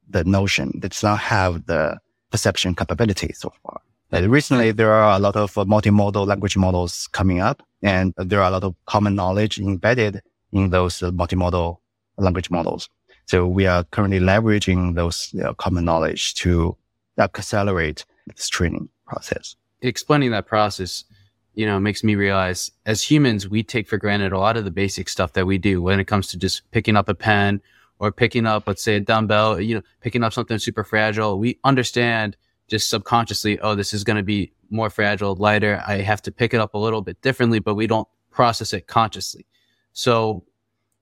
the 0.08 0.24
notion, 0.24 0.72
it 0.82 0.90
does 0.90 1.02
not 1.02 1.18
have 1.18 1.66
the 1.66 1.98
perception 2.30 2.74
capability 2.74 3.32
so 3.34 3.52
far. 3.62 3.80
Like 4.10 4.26
recently, 4.26 4.72
there 4.72 4.90
are 4.90 5.16
a 5.16 5.18
lot 5.18 5.36
of 5.36 5.56
uh, 5.58 5.64
multimodal 5.64 6.26
language 6.26 6.56
models 6.56 7.08
coming 7.12 7.40
up, 7.40 7.62
and 7.82 8.14
there 8.16 8.40
are 8.40 8.48
a 8.48 8.50
lot 8.50 8.64
of 8.64 8.74
common 8.86 9.14
knowledge 9.14 9.58
embedded 9.58 10.22
in 10.52 10.70
those 10.70 11.02
uh, 11.02 11.10
multimodal 11.10 11.78
language 12.16 12.50
models. 12.50 12.88
So 13.26 13.46
we 13.46 13.66
are 13.66 13.84
currently 13.84 14.20
leveraging 14.20 14.94
those 14.94 15.34
uh, 15.44 15.52
common 15.54 15.84
knowledge 15.84 16.34
to 16.36 16.76
accelerate 17.18 18.06
this 18.34 18.48
training 18.48 18.88
process. 19.06 19.56
Explaining 19.82 20.30
that 20.30 20.46
process, 20.46 21.04
you 21.54 21.66
know, 21.66 21.78
makes 21.78 22.02
me 22.02 22.14
realize 22.14 22.70
as 22.86 23.02
humans, 23.02 23.46
we 23.46 23.62
take 23.62 23.86
for 23.86 23.98
granted 23.98 24.32
a 24.32 24.38
lot 24.38 24.56
of 24.56 24.64
the 24.64 24.70
basic 24.70 25.10
stuff 25.10 25.34
that 25.34 25.46
we 25.46 25.58
do 25.58 25.82
when 25.82 26.00
it 26.00 26.06
comes 26.06 26.28
to 26.28 26.38
just 26.38 26.68
picking 26.70 26.96
up 26.96 27.10
a 27.10 27.14
pen 27.14 27.60
or 27.98 28.10
picking 28.10 28.46
up, 28.46 28.66
let's 28.66 28.82
say 28.82 28.96
a 28.96 29.00
dumbbell, 29.00 29.60
you 29.60 29.74
know, 29.74 29.82
picking 30.00 30.24
up 30.24 30.32
something 30.32 30.58
super 30.58 30.84
fragile. 30.84 31.38
We 31.38 31.58
understand 31.64 32.36
just 32.68 32.88
subconsciously, 32.88 33.58
oh, 33.60 33.74
this 33.74 33.92
is 33.92 34.04
going 34.04 34.16
to 34.16 34.22
be 34.22 34.52
more 34.70 34.90
fragile, 34.90 35.34
lighter. 35.34 35.82
I 35.86 35.96
have 35.96 36.22
to 36.22 36.32
pick 36.32 36.54
it 36.54 36.60
up 36.60 36.74
a 36.74 36.78
little 36.78 37.02
bit 37.02 37.20
differently, 37.22 37.58
but 37.58 37.74
we 37.74 37.86
don't 37.86 38.06
process 38.30 38.72
it 38.72 38.86
consciously. 38.86 39.46
So 39.92 40.44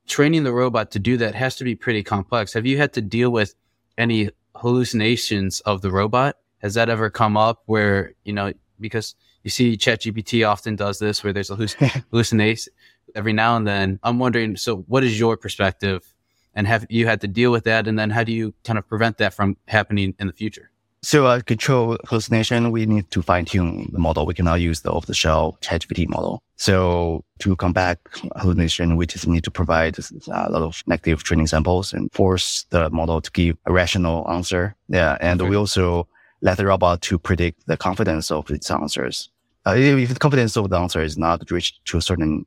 training 0.06 0.44
the 0.44 0.52
robot 0.52 0.90
to 0.92 0.98
do 0.98 1.16
that 1.18 1.34
has 1.34 1.56
to 1.56 1.64
be 1.64 1.74
pretty 1.74 2.02
complex. 2.02 2.52
Have 2.52 2.66
you 2.66 2.78
had 2.78 2.92
to 2.94 3.02
deal 3.02 3.30
with 3.30 3.54
any 3.98 4.30
hallucinations 4.54 5.60
of 5.60 5.82
the 5.82 5.90
robot? 5.90 6.36
Has 6.58 6.74
that 6.74 6.88
ever 6.88 7.10
come 7.10 7.36
up 7.36 7.62
where, 7.66 8.14
you 8.24 8.32
know, 8.32 8.52
because 8.80 9.14
you 9.42 9.50
see 9.50 9.76
ChatGPT 9.76 10.48
often 10.48 10.76
does 10.76 10.98
this 10.98 11.22
where 11.22 11.32
there's 11.32 11.50
a 11.50 11.56
hallucination 12.10 12.72
every 13.14 13.32
now 13.32 13.56
and 13.56 13.66
then. 13.66 13.98
I'm 14.02 14.18
wondering, 14.18 14.56
so 14.56 14.78
what 14.88 15.04
is 15.04 15.18
your 15.18 15.36
perspective 15.36 16.14
and 16.54 16.66
have 16.66 16.86
you 16.88 17.06
had 17.06 17.20
to 17.20 17.28
deal 17.28 17.52
with 17.52 17.64
that? 17.64 17.86
And 17.86 17.98
then 17.98 18.10
how 18.10 18.24
do 18.24 18.32
you 18.32 18.54
kind 18.64 18.78
of 18.78 18.88
prevent 18.88 19.18
that 19.18 19.34
from 19.34 19.56
happening 19.68 20.14
in 20.18 20.26
the 20.26 20.32
future? 20.32 20.70
So 21.02 21.26
uh, 21.26 21.40
control 21.40 21.98
hallucination, 22.06 22.72
we 22.72 22.86
need 22.86 23.10
to 23.12 23.22
fine 23.22 23.44
tune 23.44 23.88
the 23.92 23.98
model. 23.98 24.26
We 24.26 24.34
cannot 24.34 24.60
use 24.60 24.80
the 24.80 24.90
off 24.90 25.06
the 25.06 25.14
shelf 25.14 25.60
ChatGPT 25.60 26.08
model. 26.08 26.42
So 26.56 27.24
to 27.40 27.54
combat 27.56 27.98
hallucination, 28.36 28.96
we 28.96 29.06
just 29.06 29.26
need 29.26 29.44
to 29.44 29.50
provide 29.50 29.98
a 29.98 30.50
lot 30.50 30.62
of 30.62 30.82
negative 30.86 31.22
training 31.22 31.46
samples 31.46 31.92
and 31.92 32.10
force 32.12 32.66
the 32.70 32.90
model 32.90 33.20
to 33.20 33.30
give 33.30 33.56
a 33.66 33.72
rational 33.72 34.28
answer. 34.30 34.74
Yeah. 34.88 35.16
And 35.20 35.40
okay. 35.40 35.50
we 35.50 35.56
also 35.56 36.08
let 36.40 36.56
the 36.56 36.66
robot 36.66 37.02
to 37.02 37.18
predict 37.18 37.66
the 37.66 37.76
confidence 37.76 38.30
of 38.30 38.50
its 38.50 38.70
answers. 38.70 39.30
Uh, 39.66 39.74
if 39.76 40.08
the 40.08 40.18
confidence 40.18 40.56
of 40.56 40.70
the 40.70 40.78
answer 40.78 41.02
is 41.02 41.18
not 41.18 41.50
reached 41.50 41.84
to 41.86 41.98
a 41.98 42.02
certain 42.02 42.46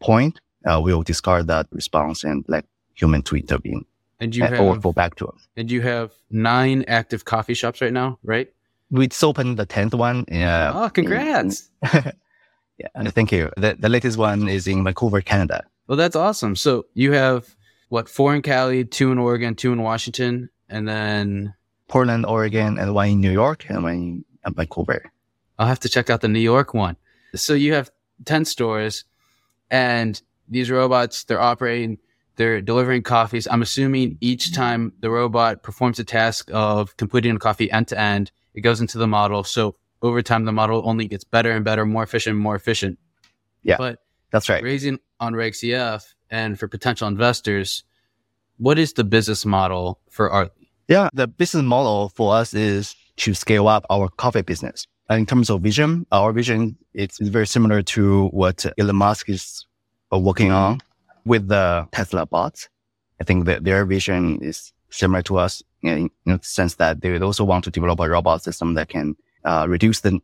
point, 0.00 0.40
uh, 0.66 0.80
we'll 0.82 1.02
discard 1.02 1.46
that 1.46 1.66
response 1.70 2.24
and 2.24 2.44
let 2.48 2.64
human 2.94 3.22
to 3.22 3.36
intervene. 3.36 3.84
And 4.18 4.34
you 4.34 4.44
have, 4.44 4.84
or 4.84 4.92
back 4.92 5.16
to 5.16 5.26
us. 5.26 5.46
And 5.56 5.70
you 5.70 5.82
have 5.82 6.12
nine 6.30 6.84
active 6.88 7.24
coffee 7.24 7.54
shops 7.54 7.80
right 7.82 7.92
now, 7.92 8.18
right? 8.22 8.50
We 8.90 9.08
just 9.08 9.22
opened 9.22 9.58
the 9.58 9.66
tenth 9.66 9.94
one. 9.94 10.24
Yeah. 10.28 10.72
Oh, 10.74 10.88
congrats! 10.88 11.70
Yeah, 12.78 13.10
thank 13.10 13.32
you. 13.32 13.50
The 13.56 13.76
the 13.78 13.88
latest 13.88 14.18
one 14.18 14.48
is 14.48 14.66
in 14.66 14.84
Vancouver, 14.84 15.20
Canada. 15.20 15.64
Well, 15.86 15.96
that's 15.96 16.16
awesome. 16.16 16.56
So 16.56 16.86
you 16.94 17.12
have 17.12 17.56
what 17.88 18.08
four 18.08 18.34
in 18.34 18.42
Cali, 18.42 18.84
two 18.84 19.12
in 19.12 19.18
Oregon, 19.18 19.54
two 19.54 19.72
in 19.72 19.82
Washington, 19.82 20.50
and 20.68 20.86
then 20.86 21.54
Portland, 21.88 22.26
Oregon, 22.26 22.78
and 22.78 22.94
one 22.94 23.08
in 23.08 23.20
New 23.20 23.32
York, 23.32 23.64
and 23.68 23.82
one 23.82 24.24
in 24.46 24.54
Vancouver. 24.54 25.10
I'll 25.58 25.68
have 25.68 25.80
to 25.80 25.88
check 25.88 26.10
out 26.10 26.20
the 26.20 26.28
New 26.28 26.40
York 26.40 26.74
one. 26.74 26.96
So 27.34 27.54
you 27.54 27.72
have 27.72 27.90
ten 28.24 28.44
stores, 28.44 29.04
and 29.70 30.20
these 30.48 30.70
robots 30.70 31.24
they're 31.24 31.40
operating 31.40 31.98
they're 32.36 32.60
delivering 32.60 33.02
coffees. 33.02 33.48
I'm 33.50 33.62
assuming 33.62 34.18
each 34.20 34.46
mm-hmm. 34.46 34.62
time 34.62 34.92
the 35.00 35.10
robot 35.10 35.62
performs 35.62 35.98
a 35.98 36.04
task 36.04 36.50
of 36.52 36.96
completing 36.96 37.36
a 37.36 37.38
coffee 37.38 37.70
end 37.70 37.88
to 37.88 37.98
end, 37.98 38.30
it 38.54 38.60
goes 38.60 38.80
into 38.80 38.98
the 38.98 39.06
model. 39.06 39.44
So 39.44 39.76
over 40.02 40.22
time, 40.22 40.44
the 40.44 40.52
model 40.52 40.82
only 40.84 41.06
gets 41.08 41.24
better 41.24 41.50
and 41.50 41.64
better, 41.64 41.84
more 41.84 42.02
efficient, 42.02 42.36
more 42.36 42.54
efficient. 42.54 42.98
Yeah, 43.62 43.76
but 43.78 43.98
that's 44.30 44.48
right. 44.48 44.62
Raising 44.62 44.98
on 45.18 45.32
RegCF 45.34 46.02
and 46.30 46.58
for 46.58 46.68
potential 46.68 47.08
investors, 47.08 47.84
what 48.58 48.78
is 48.78 48.92
the 48.92 49.04
business 49.04 49.44
model 49.44 50.00
for 50.10 50.30
Artly? 50.30 50.50
Yeah, 50.88 51.08
the 51.12 51.26
business 51.26 51.64
model 51.64 52.10
for 52.10 52.34
us 52.34 52.54
is 52.54 52.94
to 53.16 53.34
scale 53.34 53.66
up 53.66 53.84
our 53.90 54.08
coffee 54.08 54.42
business. 54.42 54.86
And 55.08 55.20
in 55.20 55.26
terms 55.26 55.50
of 55.50 55.62
vision, 55.62 56.06
our 56.12 56.32
vision 56.32 56.76
is 56.94 57.18
very 57.18 57.46
similar 57.46 57.82
to 57.82 58.28
what 58.28 58.66
Elon 58.78 58.96
Musk 58.96 59.28
is 59.28 59.66
uh, 60.12 60.18
working 60.18 60.52
on 60.52 60.80
with 61.26 61.48
the 61.48 61.86
Tesla 61.92 62.24
bots, 62.24 62.68
I 63.20 63.24
think 63.24 63.44
that 63.44 63.64
their 63.64 63.84
vision 63.84 64.40
is 64.40 64.72
similar 64.90 65.22
to 65.22 65.36
us 65.38 65.62
in, 65.82 66.10
in 66.24 66.38
the 66.38 66.40
sense 66.42 66.76
that 66.76 67.02
they 67.02 67.10
would 67.10 67.22
also 67.22 67.44
want 67.44 67.64
to 67.64 67.70
develop 67.70 68.00
a 68.00 68.08
robot 68.08 68.42
system 68.42 68.74
that 68.74 68.88
can 68.88 69.16
uh, 69.44 69.66
reduce 69.68 70.00
the 70.00 70.20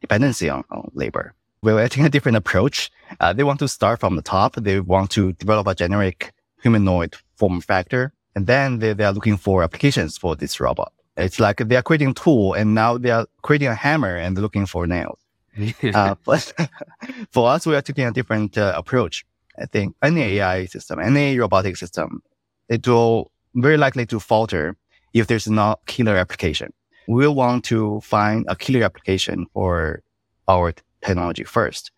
dependency 0.00 0.48
on, 0.48 0.64
on 0.70 0.90
labor. 0.94 1.34
We're 1.62 1.88
taking 1.88 2.06
a 2.06 2.10
different 2.10 2.36
approach. 2.36 2.90
Uh, 3.20 3.32
they 3.32 3.42
want 3.42 3.58
to 3.60 3.68
start 3.68 4.00
from 4.00 4.16
the 4.16 4.22
top. 4.22 4.54
They 4.56 4.80
want 4.80 5.10
to 5.12 5.32
develop 5.32 5.66
a 5.66 5.74
generic 5.74 6.32
humanoid 6.62 7.16
form 7.36 7.60
factor. 7.60 8.12
And 8.36 8.46
then 8.46 8.78
they, 8.80 8.92
they 8.92 9.04
are 9.04 9.12
looking 9.12 9.36
for 9.36 9.62
applications 9.62 10.18
for 10.18 10.36
this 10.36 10.60
robot. 10.60 10.92
It's 11.16 11.40
like 11.40 11.58
they 11.58 11.76
are 11.76 11.82
creating 11.82 12.08
a 12.08 12.14
tool 12.14 12.54
and 12.54 12.74
now 12.74 12.98
they 12.98 13.10
are 13.10 13.26
creating 13.42 13.68
a 13.68 13.74
hammer 13.74 14.16
and 14.16 14.36
looking 14.36 14.66
for 14.66 14.86
nails. 14.86 15.18
uh, 15.94 16.16
but 16.24 16.52
for 17.30 17.48
us, 17.48 17.64
we 17.66 17.74
are 17.76 17.82
taking 17.82 18.04
a 18.04 18.12
different 18.12 18.58
uh, 18.58 18.74
approach. 18.76 19.24
I 19.58 19.66
think 19.66 19.94
any 20.02 20.22
AI 20.38 20.66
system, 20.66 20.98
any 21.00 21.38
robotic 21.38 21.76
system, 21.76 22.22
it 22.68 22.86
will 22.86 23.30
very 23.54 23.76
likely 23.76 24.06
to 24.06 24.18
falter 24.20 24.76
if 25.12 25.26
there's 25.26 25.48
not 25.48 25.86
killer 25.86 26.16
application. 26.16 26.72
We'll 27.06 27.34
want 27.34 27.64
to 27.66 28.00
find 28.00 28.44
a 28.48 28.56
killer 28.56 28.82
application 28.82 29.46
for 29.52 30.02
our 30.48 30.72
technology 31.04 31.44
first. 31.44 31.92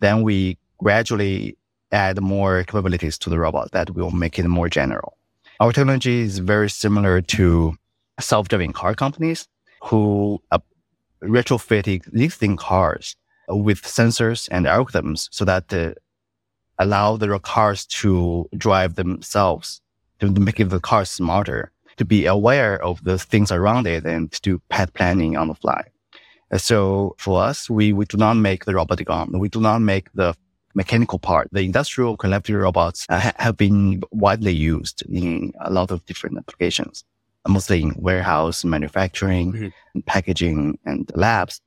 Then 0.00 0.22
we 0.22 0.58
gradually 0.78 1.56
add 1.90 2.20
more 2.20 2.64
capabilities 2.64 3.18
to 3.18 3.30
the 3.30 3.38
robot 3.38 3.72
that 3.72 3.90
will 3.94 4.10
make 4.10 4.38
it 4.38 4.46
more 4.46 4.68
general. 4.68 5.18
Our 5.60 5.72
technology 5.72 6.20
is 6.20 6.38
very 6.38 6.70
similar 6.70 7.20
to 7.20 7.76
self-driving 8.18 8.72
car 8.72 8.94
companies 8.94 9.46
who 9.82 10.40
uh, 10.50 10.58
retrofit 11.22 11.86
existing 11.86 12.56
cars 12.56 13.16
with 13.48 13.82
sensors 13.82 14.48
and 14.50 14.66
algorithms 14.66 15.28
so 15.30 15.44
that 15.44 15.68
the 15.68 15.94
allow 16.78 17.16
the 17.16 17.38
cars 17.38 17.86
to 17.86 18.48
drive 18.56 18.94
themselves, 18.94 19.80
to 20.20 20.30
make 20.30 20.56
the 20.56 20.80
car 20.80 21.04
smarter, 21.04 21.72
to 21.96 22.04
be 22.04 22.26
aware 22.26 22.82
of 22.82 23.02
the 23.04 23.18
things 23.18 23.52
around 23.52 23.86
it 23.86 24.04
and 24.04 24.32
to 24.32 24.40
do 24.40 24.62
path 24.68 24.92
planning 24.94 25.36
on 25.36 25.48
the 25.48 25.54
fly. 25.54 25.84
So 26.56 27.14
for 27.18 27.42
us, 27.42 27.70
we, 27.70 27.92
we 27.92 28.04
do 28.04 28.16
not 28.16 28.34
make 28.34 28.64
the 28.64 28.74
robotic 28.74 29.08
arm. 29.08 29.32
We 29.38 29.48
do 29.48 29.60
not 29.60 29.80
make 29.80 30.12
the 30.12 30.34
mechanical 30.74 31.18
part. 31.18 31.48
The 31.52 31.62
industrial 31.62 32.16
collaborative 32.16 32.60
robots 32.60 33.06
uh, 33.08 33.32
have 33.36 33.56
been 33.56 34.02
widely 34.10 34.52
used 34.52 35.02
in 35.08 35.52
a 35.60 35.70
lot 35.70 35.90
of 35.90 36.04
different 36.06 36.38
applications, 36.38 37.04
mostly 37.48 37.82
in 37.82 37.94
warehouse, 37.96 38.64
manufacturing, 38.64 39.52
mm-hmm. 39.52 40.00
packaging, 40.00 40.78
and 40.84 41.10
labs. 41.14 41.60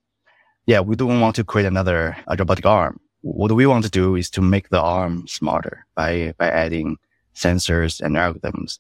Yeah, 0.68 0.82
we 0.82 0.96
don't 0.96 1.20
want 1.20 1.36
to 1.36 1.44
create 1.44 1.68
another 1.68 2.18
robotic 2.28 2.66
arm 2.66 3.00
what 3.26 3.52
we 3.52 3.66
want 3.66 3.84
to 3.84 3.90
do 3.90 4.16
is 4.16 4.30
to 4.30 4.42
make 4.42 4.70
the 4.70 4.80
arm 4.80 5.28
smarter 5.28 5.88
by, 5.96 6.36
by 6.38 6.48
adding 6.48 6.98
sensors 7.34 8.00
and 8.00 8.16
algorithms. 8.16 8.78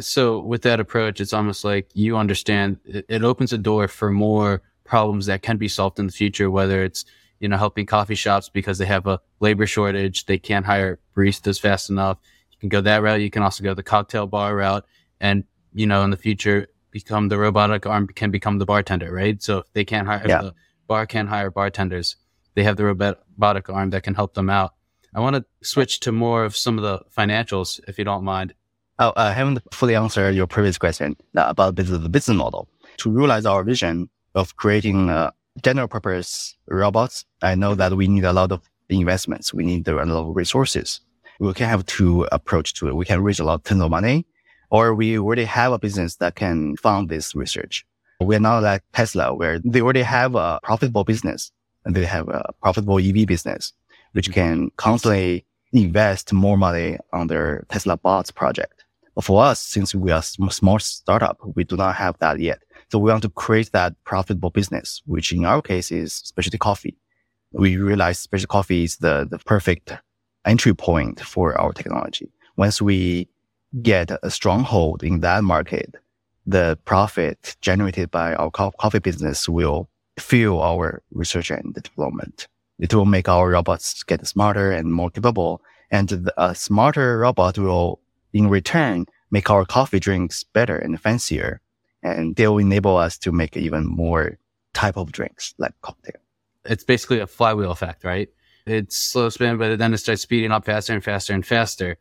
So 0.00 0.40
with 0.40 0.62
that 0.62 0.80
approach, 0.80 1.20
it's 1.20 1.32
almost 1.32 1.64
like 1.64 1.88
you 1.94 2.16
understand 2.16 2.78
it, 2.84 3.06
it 3.08 3.22
opens 3.22 3.52
a 3.52 3.58
door 3.58 3.86
for 3.86 4.10
more 4.10 4.62
problems 4.84 5.26
that 5.26 5.42
can 5.42 5.58
be 5.58 5.68
solved 5.68 6.00
in 6.00 6.06
the 6.06 6.12
future, 6.12 6.50
whether 6.50 6.82
it's, 6.82 7.04
you 7.38 7.48
know, 7.48 7.56
helping 7.56 7.86
coffee 7.86 8.16
shops 8.16 8.48
because 8.48 8.78
they 8.78 8.86
have 8.86 9.06
a 9.06 9.20
labor 9.38 9.64
shortage. 9.64 10.26
They 10.26 10.38
can't 10.38 10.66
hire 10.66 10.98
baristas 11.16 11.60
fast 11.60 11.88
enough. 11.88 12.18
You 12.50 12.58
can 12.58 12.70
go 12.70 12.80
that 12.80 13.00
route. 13.00 13.20
You 13.20 13.30
can 13.30 13.44
also 13.44 13.62
go 13.62 13.74
the 13.74 13.84
cocktail 13.84 14.26
bar 14.26 14.56
route 14.56 14.84
and, 15.20 15.44
you 15.72 15.86
know, 15.86 16.02
in 16.02 16.10
the 16.10 16.16
future, 16.16 16.66
become 16.90 17.28
the 17.28 17.38
robotic 17.38 17.86
arm 17.86 18.08
can 18.08 18.32
become 18.32 18.58
the 18.58 18.66
bartender, 18.66 19.12
right? 19.12 19.40
So 19.40 19.58
if 19.58 19.72
they 19.72 19.84
can't 19.84 20.08
hire, 20.08 20.24
yeah. 20.26 20.42
the 20.42 20.54
bar 20.88 21.06
can't 21.06 21.28
hire 21.28 21.50
bartenders, 21.50 22.16
they 22.58 22.64
have 22.64 22.76
the 22.76 22.84
robotic 22.84 23.70
arm 23.70 23.90
that 23.90 24.02
can 24.02 24.14
help 24.14 24.34
them 24.34 24.50
out. 24.50 24.74
I 25.14 25.20
want 25.20 25.36
to 25.36 25.44
switch 25.62 26.00
to 26.00 26.10
more 26.10 26.44
of 26.44 26.56
some 26.56 26.76
of 26.76 26.82
the 26.82 26.98
financials, 27.16 27.78
if 27.86 27.98
you 27.98 28.04
don't 28.04 28.24
mind. 28.24 28.52
Oh, 28.98 29.10
uh, 29.10 29.12
I 29.16 29.32
haven't 29.32 29.60
fully 29.72 29.94
answered 29.94 30.34
your 30.34 30.48
previous 30.48 30.76
question 30.76 31.16
uh, 31.36 31.44
about 31.46 31.76
the 31.76 31.84
business 31.84 32.36
model. 32.36 32.68
To 32.96 33.10
realize 33.10 33.46
our 33.46 33.62
vision 33.62 34.10
of 34.34 34.56
creating 34.56 35.08
a 35.08 35.32
general 35.62 35.86
purpose 35.86 36.56
robots, 36.66 37.24
I 37.42 37.54
know 37.54 37.76
that 37.76 37.92
we 37.92 38.08
need 38.08 38.24
a 38.24 38.32
lot 38.32 38.50
of 38.50 38.60
investments. 38.88 39.54
We 39.54 39.62
need 39.62 39.86
a 39.86 39.94
lot 39.94 40.08
of 40.08 40.34
resources. 40.34 41.00
We 41.38 41.54
can 41.54 41.68
have 41.68 41.86
two 41.86 42.26
approach 42.32 42.74
to 42.74 42.88
it. 42.88 42.96
We 42.96 43.04
can 43.04 43.22
raise 43.22 43.38
a 43.38 43.44
lot 43.44 43.54
of 43.54 43.62
tons 43.62 43.82
of 43.82 43.90
money, 43.92 44.26
or 44.68 44.96
we 44.96 45.16
already 45.16 45.44
have 45.44 45.72
a 45.72 45.78
business 45.78 46.16
that 46.16 46.34
can 46.34 46.76
fund 46.76 47.08
this 47.08 47.36
research. 47.36 47.86
We're 48.20 48.40
not 48.40 48.64
like 48.64 48.82
Tesla, 48.92 49.32
where 49.32 49.60
they 49.60 49.80
already 49.80 50.02
have 50.02 50.34
a 50.34 50.58
profitable 50.64 51.04
business 51.04 51.52
they 51.86 52.04
have 52.04 52.28
a 52.28 52.52
profitable 52.60 52.98
EV 52.98 53.26
business, 53.26 53.72
which 54.12 54.32
can 54.32 54.70
constantly 54.76 55.44
invest 55.72 56.32
more 56.32 56.56
money 56.56 56.98
on 57.12 57.26
their 57.26 57.64
Tesla 57.68 57.96
bots 57.96 58.30
project. 58.30 58.84
But 59.14 59.24
for 59.24 59.42
us, 59.42 59.60
since 59.60 59.94
we 59.94 60.12
are 60.12 60.20
a 60.20 60.50
small 60.50 60.78
startup, 60.78 61.38
we 61.54 61.64
do 61.64 61.76
not 61.76 61.96
have 61.96 62.18
that 62.20 62.38
yet. 62.38 62.60
So 62.90 62.98
we 62.98 63.10
want 63.10 63.22
to 63.22 63.28
create 63.28 63.72
that 63.72 63.94
profitable 64.04 64.50
business, 64.50 65.02
which 65.06 65.32
in 65.32 65.44
our 65.44 65.60
case 65.60 65.90
is 65.90 66.14
specialty 66.14 66.58
coffee. 66.58 66.96
We 67.52 67.76
realize 67.76 68.18
specialty 68.18 68.50
coffee 68.50 68.84
is 68.84 68.96
the, 68.98 69.26
the 69.30 69.38
perfect 69.38 69.92
entry 70.44 70.74
point 70.74 71.20
for 71.20 71.58
our 71.60 71.72
technology. 71.72 72.30
Once 72.56 72.80
we 72.80 73.28
get 73.82 74.10
a 74.22 74.30
stronghold 74.30 75.02
in 75.02 75.20
that 75.20 75.44
market, 75.44 75.94
the 76.46 76.78
profit 76.86 77.56
generated 77.60 78.10
by 78.10 78.34
our 78.34 78.50
coffee 78.50 78.98
business 79.00 79.48
will 79.48 79.88
fuel 80.18 80.62
our 80.62 81.02
research 81.12 81.50
and 81.50 81.74
development. 81.74 82.48
It 82.78 82.94
will 82.94 83.06
make 83.06 83.28
our 83.28 83.50
robots 83.50 84.02
get 84.02 84.26
smarter 84.26 84.70
and 84.70 84.92
more 84.92 85.10
capable. 85.10 85.60
And 85.90 86.30
a 86.36 86.54
smarter 86.54 87.18
robot 87.18 87.58
will, 87.58 88.00
in 88.32 88.48
return, 88.48 89.06
make 89.30 89.50
our 89.50 89.64
coffee 89.64 90.00
drinks 90.00 90.44
better 90.44 90.76
and 90.76 91.00
fancier. 91.00 91.60
And 92.02 92.36
they'll 92.36 92.58
enable 92.58 92.96
us 92.96 93.18
to 93.18 93.32
make 93.32 93.56
even 93.56 93.84
more 93.86 94.38
type 94.74 94.96
of 94.96 95.10
drinks 95.10 95.54
like 95.58 95.74
cocktail. 95.82 96.20
It's 96.64 96.84
basically 96.84 97.18
a 97.20 97.26
flywheel 97.26 97.72
effect, 97.72 98.04
right? 98.04 98.28
It's 98.66 98.96
slow 98.96 99.30
spin, 99.30 99.56
but 99.56 99.78
then 99.78 99.94
it 99.94 99.98
starts 99.98 100.22
speeding 100.22 100.52
up 100.52 100.64
faster 100.66 100.92
and 100.92 101.02
faster 101.02 101.32
and 101.32 101.44
faster. 101.44 101.96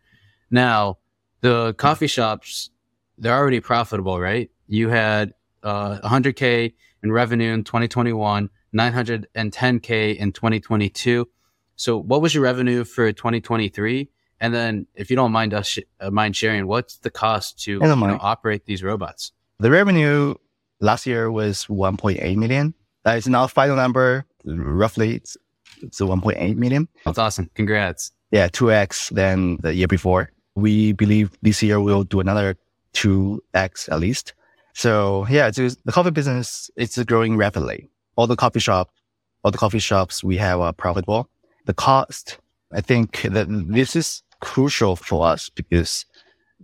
Now, 0.52 0.98
the 1.42 1.74
coffee 1.76 2.08
shops, 2.08 2.70
they're 3.18 3.36
already 3.36 3.62
profitable, 3.62 4.20
right? 4.20 4.52
You 4.68 4.90
had 4.90 5.34
uh, 5.64 6.00
100K 6.04 6.74
in 7.04 7.12
revenue 7.12 7.54
in 7.54 7.64
2021, 7.64 8.50
910K 8.76 10.16
in 10.16 10.32
2022. 10.32 11.28
So, 11.76 11.98
what 11.98 12.22
was 12.22 12.34
your 12.34 12.44
revenue 12.44 12.84
for 12.84 13.12
2023? 13.12 14.10
And 14.40 14.54
then, 14.54 14.88
if 14.96 15.10
you 15.10 15.16
don't 15.16 15.32
mind 15.32 15.54
us 15.54 15.68
sh- 15.68 15.80
uh, 16.00 16.12
mind 16.12 16.36
sharing, 16.36 16.68
what's 16.68 16.98
the 16.98 17.10
cost 17.10 17.60
to 17.64 17.74
you 17.74 17.80
know, 17.80 18.18
operate 18.22 18.66
these 18.66 18.84
robots? 18.84 19.32
The 19.60 19.72
revenue 19.72 20.36
last 20.80 21.06
year 21.06 21.32
was 21.32 21.66
1.8 21.66 22.36
million. 22.36 22.74
That 23.04 23.18
is 23.18 23.28
now 23.28 23.46
a 23.46 23.48
final 23.48 23.76
number. 23.76 24.26
Roughly, 24.46 25.16
it's, 25.16 25.38
it's 25.82 26.00
1.8 26.00 26.56
million. 26.56 26.88
That's 27.06 27.18
awesome. 27.18 27.50
Congrats. 27.56 28.12
Yeah, 28.32 28.50
2x 28.50 29.12
than 29.12 29.58
the 29.62 29.74
year 29.74 29.88
before. 29.88 30.32
We 30.56 30.92
believe 30.92 31.38
this 31.42 31.64
year 31.64 31.80
we'll 31.80 32.04
do 32.04 32.20
another 32.20 32.58
2x 32.94 33.90
at 33.90 34.00
least. 34.00 34.34
So 34.78 35.26
yeah, 35.28 35.50
the 35.50 35.92
coffee 35.92 36.12
business, 36.12 36.70
it's 36.76 37.04
growing 37.06 37.36
rapidly. 37.36 37.90
All 38.16 38.28
the 38.28 38.36
coffee 38.36 38.60
shop, 38.60 38.92
all 39.44 39.50
the 39.50 39.58
coffee 39.58 39.80
shops 39.80 40.24
we 40.24 40.38
have 40.38 40.60
are 40.60 40.72
profitable. 40.72 41.28
The 41.66 41.74
cost, 41.74 42.38
I 42.72 42.82
think 42.82 43.24
that 43.24 43.48
this 43.50 43.96
is 43.96 44.22
crucial 44.40 44.96
for 44.96 45.26
us 45.26 45.50
because 45.50 46.06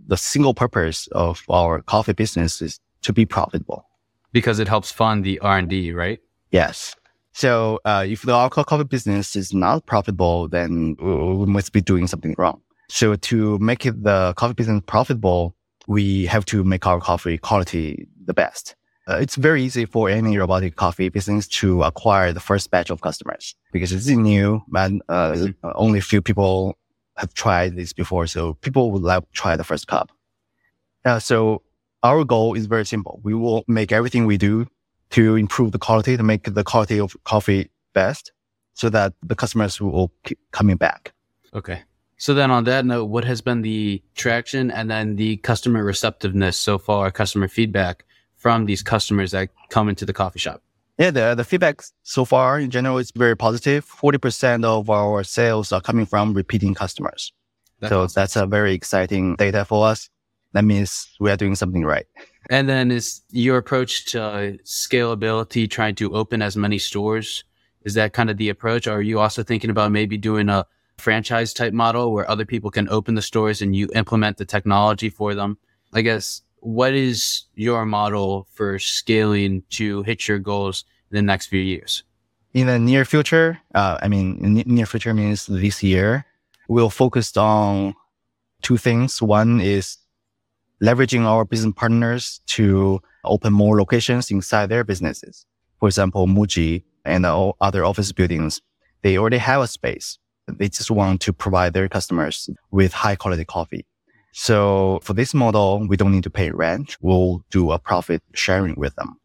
the 0.06 0.16
single 0.16 0.54
purpose 0.54 1.08
of 1.08 1.42
our 1.50 1.82
coffee 1.82 2.12
business 2.12 2.62
is 2.62 2.78
to 3.02 3.12
be 3.12 3.26
profitable. 3.26 3.84
Because 4.30 4.60
it 4.60 4.68
helps 4.68 4.92
fund 4.92 5.24
the 5.24 5.40
R&D, 5.40 5.90
right? 5.90 6.20
Yes. 6.52 6.94
So 7.32 7.80
uh, 7.84 8.04
if 8.06 8.22
the 8.22 8.32
alcohol 8.32 8.62
coffee 8.62 8.84
business 8.84 9.34
is 9.34 9.52
not 9.52 9.86
profitable, 9.86 10.46
then 10.46 10.94
we 11.00 11.46
must 11.46 11.72
be 11.72 11.80
doing 11.80 12.06
something 12.06 12.36
wrong. 12.38 12.60
So 12.88 13.16
to 13.16 13.58
make 13.58 13.82
the 13.82 14.34
coffee 14.36 14.54
business 14.54 14.82
profitable, 14.86 15.56
we 15.86 16.26
have 16.26 16.44
to 16.46 16.64
make 16.64 16.86
our 16.86 17.00
coffee 17.00 17.38
quality 17.38 18.06
the 18.24 18.34
best. 18.34 18.74
Uh, 19.06 19.16
it's 19.16 19.36
very 19.36 19.62
easy 19.62 19.84
for 19.84 20.08
any 20.08 20.38
robotic 20.38 20.76
coffee 20.76 21.10
business 21.10 21.46
to 21.46 21.82
acquire 21.82 22.32
the 22.32 22.40
first 22.40 22.70
batch 22.70 22.90
of 22.90 23.02
customers 23.02 23.54
because 23.70 23.92
it's 23.92 24.06
new 24.06 24.62
and 24.74 25.02
uh, 25.10 25.32
mm-hmm. 25.32 25.68
only 25.74 25.98
a 25.98 26.02
few 26.02 26.22
people 26.22 26.78
have 27.16 27.34
tried 27.34 27.76
this 27.76 27.92
before. 27.92 28.26
So 28.26 28.54
people 28.54 28.90
would 28.92 29.02
like 29.02 29.22
to 29.22 29.32
try 29.32 29.56
the 29.56 29.64
first 29.64 29.86
cup. 29.88 30.10
Uh, 31.04 31.18
so 31.18 31.62
our 32.02 32.24
goal 32.24 32.54
is 32.54 32.64
very 32.64 32.86
simple. 32.86 33.20
We 33.22 33.34
will 33.34 33.64
make 33.68 33.92
everything 33.92 34.24
we 34.24 34.38
do 34.38 34.66
to 35.10 35.36
improve 35.36 35.72
the 35.72 35.78
quality, 35.78 36.16
to 36.16 36.22
make 36.22 36.44
the 36.44 36.64
quality 36.64 36.98
of 36.98 37.14
coffee 37.24 37.70
best 37.92 38.32
so 38.72 38.88
that 38.88 39.12
the 39.22 39.34
customers 39.34 39.80
will 39.80 40.10
keep 40.24 40.38
coming 40.50 40.76
back. 40.76 41.12
Okay. 41.54 41.82
So 42.24 42.32
then 42.32 42.50
on 42.50 42.64
that 42.64 42.86
note, 42.86 43.04
what 43.10 43.26
has 43.26 43.42
been 43.42 43.60
the 43.60 44.02
traction 44.14 44.70
and 44.70 44.90
then 44.90 45.16
the 45.16 45.36
customer 45.36 45.84
receptiveness 45.84 46.56
so 46.56 46.78
far, 46.78 47.10
customer 47.10 47.48
feedback 47.48 48.06
from 48.36 48.64
these 48.64 48.82
customers 48.82 49.32
that 49.32 49.50
come 49.68 49.90
into 49.90 50.06
the 50.06 50.14
coffee 50.14 50.38
shop? 50.38 50.62
Yeah, 50.96 51.10
the, 51.10 51.34
the 51.34 51.44
feedback 51.44 51.82
so 52.02 52.24
far 52.24 52.58
in 52.58 52.70
general 52.70 52.96
is 52.96 53.10
very 53.14 53.36
positive. 53.36 53.84
40% 53.84 54.64
of 54.64 54.88
our 54.88 55.22
sales 55.22 55.70
are 55.70 55.82
coming 55.82 56.06
from 56.06 56.32
repeating 56.32 56.72
customers. 56.72 57.30
That's 57.80 57.90
so 57.90 58.04
awesome. 58.04 58.18
that's 58.18 58.36
a 58.36 58.46
very 58.46 58.72
exciting 58.72 59.36
data 59.36 59.66
for 59.66 59.86
us. 59.86 60.08
That 60.54 60.64
means 60.64 61.14
we 61.20 61.30
are 61.30 61.36
doing 61.36 61.54
something 61.54 61.84
right. 61.84 62.06
And 62.48 62.70
then 62.70 62.90
is 62.90 63.20
your 63.32 63.58
approach 63.58 64.06
to 64.12 64.22
uh, 64.22 64.52
scalability 64.64 65.70
trying 65.70 65.94
to 65.96 66.14
open 66.14 66.40
as 66.40 66.56
many 66.56 66.78
stores? 66.78 67.44
Is 67.82 67.92
that 67.94 68.14
kind 68.14 68.30
of 68.30 68.38
the 68.38 68.48
approach? 68.48 68.86
Or 68.86 68.92
are 68.92 69.02
you 69.02 69.20
also 69.20 69.42
thinking 69.42 69.68
about 69.68 69.92
maybe 69.92 70.16
doing 70.16 70.48
a 70.48 70.64
franchise 70.98 71.52
type 71.52 71.72
model 71.72 72.12
where 72.12 72.28
other 72.30 72.44
people 72.44 72.70
can 72.70 72.88
open 72.88 73.14
the 73.14 73.22
stores 73.22 73.62
and 73.62 73.74
you 73.74 73.88
implement 73.94 74.36
the 74.36 74.44
technology 74.44 75.10
for 75.10 75.34
them? 75.34 75.58
I 75.92 76.02
guess 76.02 76.42
what 76.60 76.94
is 76.94 77.44
your 77.54 77.84
model 77.84 78.46
for 78.52 78.78
scaling 78.78 79.62
to 79.70 80.02
hit 80.02 80.26
your 80.26 80.38
goals 80.38 80.84
in 81.10 81.16
the 81.16 81.22
next 81.22 81.46
few 81.46 81.60
years? 81.60 82.02
In 82.54 82.66
the 82.68 82.78
near 82.78 83.04
future, 83.04 83.60
uh, 83.74 83.98
I 84.00 84.08
mean, 84.08 84.62
near 84.66 84.86
future 84.86 85.12
means 85.12 85.46
this 85.46 85.82
year, 85.82 86.24
we'll 86.68 86.90
focus 86.90 87.36
on 87.36 87.94
two 88.62 88.76
things. 88.76 89.20
One 89.20 89.60
is 89.60 89.98
leveraging 90.82 91.24
our 91.24 91.44
business 91.44 91.74
partners 91.76 92.40
to 92.46 93.00
open 93.24 93.52
more 93.52 93.78
locations 93.78 94.30
inside 94.30 94.68
their 94.68 94.84
businesses. 94.84 95.46
For 95.80 95.88
example, 95.88 96.26
Muji 96.26 96.84
and 97.04 97.26
all 97.26 97.56
other 97.60 97.84
office 97.84 98.12
buildings, 98.12 98.62
they 99.02 99.18
already 99.18 99.38
have 99.38 99.62
a 99.62 99.66
space. 99.66 100.18
They 100.46 100.68
just 100.68 100.90
want 100.90 101.20
to 101.22 101.32
provide 101.32 101.72
their 101.72 101.88
customers 101.88 102.50
with 102.70 102.92
high 102.92 103.16
quality 103.16 103.44
coffee. 103.44 103.86
So 104.32 105.00
for 105.02 105.12
this 105.14 105.32
model, 105.32 105.86
we 105.86 105.96
don't 105.96 106.12
need 106.12 106.24
to 106.24 106.30
pay 106.30 106.50
rent. 106.50 106.96
We'll 107.00 107.44
do 107.50 107.70
a 107.70 107.78
profit 107.78 108.22
sharing 108.34 108.74
with 108.74 108.94
them. 108.96 109.18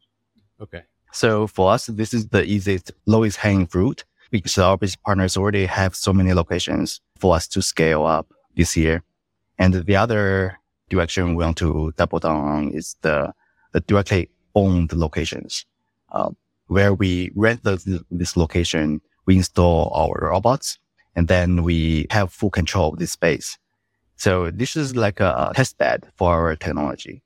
Okay. 0.60 0.82
So 1.12 1.46
for 1.46 1.72
us, 1.72 1.86
this 1.86 2.14
is 2.14 2.28
the 2.28 2.44
easiest, 2.44 2.92
lowest 3.06 3.38
hanging 3.38 3.66
fruit 3.66 4.04
because 4.30 4.56
our 4.58 4.78
business 4.78 4.96
partners 5.04 5.36
already 5.36 5.66
have 5.66 5.96
so 5.96 6.12
many 6.12 6.32
locations 6.32 7.00
for 7.18 7.34
us 7.34 7.48
to 7.48 7.60
scale 7.60 8.04
up 8.04 8.28
this 8.54 8.76
year. 8.76 9.02
And 9.58 9.74
the 9.74 9.96
other 9.96 10.58
direction 10.88 11.34
we 11.34 11.44
want 11.44 11.58
to 11.58 11.92
double 11.96 12.20
down 12.20 12.44
on 12.44 12.70
is 12.70 12.96
the, 13.02 13.32
the 13.72 13.80
directly 13.80 14.30
owned 14.54 14.92
locations, 14.92 15.66
uh, 16.12 16.30
where 16.68 16.94
we 16.94 17.32
rent 17.34 17.64
the, 17.64 18.04
this 18.10 18.36
location, 18.36 19.00
we 19.26 19.36
install 19.36 19.92
our 19.94 20.30
robots, 20.30 20.78
and 21.16 21.28
then 21.28 21.62
we 21.62 22.06
have 22.10 22.32
full 22.32 22.50
control 22.50 22.92
of 22.92 22.98
this 22.98 23.12
space. 23.12 23.58
So 24.16 24.50
this 24.50 24.76
is 24.76 24.94
like 24.96 25.20
a 25.20 25.52
test 25.54 25.78
bed 25.78 26.06
for 26.16 26.32
our 26.32 26.56
technology 26.56 27.22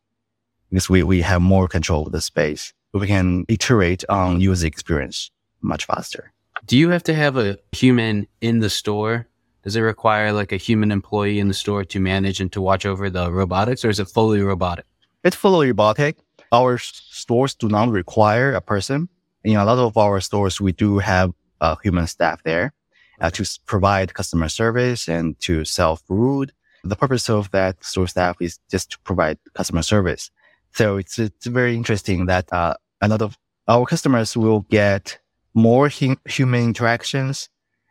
because 0.71 0.89
we, 0.89 1.03
we 1.03 1.23
have 1.23 1.43
more 1.43 1.69
control 1.69 2.07
of 2.07 2.13
the 2.13 2.21
space. 2.21 2.73
We 2.93 3.07
can 3.07 3.45
iterate 3.49 4.05
on 4.09 4.41
user 4.41 4.67
experience 4.67 5.31
much 5.61 5.87
faster. 5.87 6.33
Do 6.67 6.79
you 6.79 6.91
have 6.91 7.03
to 7.05 7.15
have 7.15 7.37
a 7.37 7.59
human 7.73 8.27
in 8.41 8.61
the 8.61 8.71
store? 8.71 9.27
Does 9.65 9.77
it 9.77 9.81
require 9.81 10.33
like 10.33 10.53
a 10.53 10.57
human 10.57 10.93
employee 10.93 11.41
in 11.41 11.49
the 11.49 11.55
store 11.55 11.85
to 11.85 11.99
manage 11.99 12.41
and 12.41 12.53
to 12.53 12.61
watch 12.61 12.87
over 12.87 13.11
the 13.11 13.33
robotics 13.33 13.85
or 13.85 13.89
is 13.89 13.99
it 13.99 14.09
fully 14.09 14.41
robotic? 14.41 14.85
It's 15.25 15.37
fully 15.37 15.69
robotic. 15.69 16.19
Our 16.53 16.79
stores 16.79 17.55
do 17.55 17.69
not 17.69 17.89
require 17.89 18.55
a 18.55 18.61
person. 18.61 19.09
In 19.43 19.57
a 19.57 19.65
lot 19.65 19.79
of 19.79 19.97
our 19.97 20.21
stores, 20.21 20.61
we 20.61 20.73
do 20.73 20.99
have 20.99 21.33
a 21.61 21.77
human 21.83 22.07
staff 22.07 22.43
there 22.45 22.73
uh, 23.21 23.31
to 23.31 23.45
provide 23.67 24.15
customer 24.15 24.49
service 24.49 25.09
and 25.09 25.39
to 25.41 25.65
sell 25.65 25.97
food 25.97 26.53
the 26.85 26.97
purpose 26.97 27.31
of 27.31 27.51
that 27.51 27.83
store 27.83 28.07
staff 28.07 28.37
is 28.41 28.59
just 28.71 28.93
to 28.93 28.99
provide 29.01 29.39
customer 29.55 29.83
service. 29.83 30.31
So 30.73 30.99
it's, 30.99 31.19
it's 31.19 31.47
very 31.47 31.75
interesting 31.75 32.27
that 32.27 32.53
uh, 32.53 32.75
a 33.01 33.09
lot 33.09 33.23
of 33.23 33.39
our 33.67 33.87
customers 33.87 34.37
will 34.37 34.61
get 34.71 35.19
more 35.55 35.89
hum- 35.89 36.21
human 36.27 36.65
interactions 36.65 37.49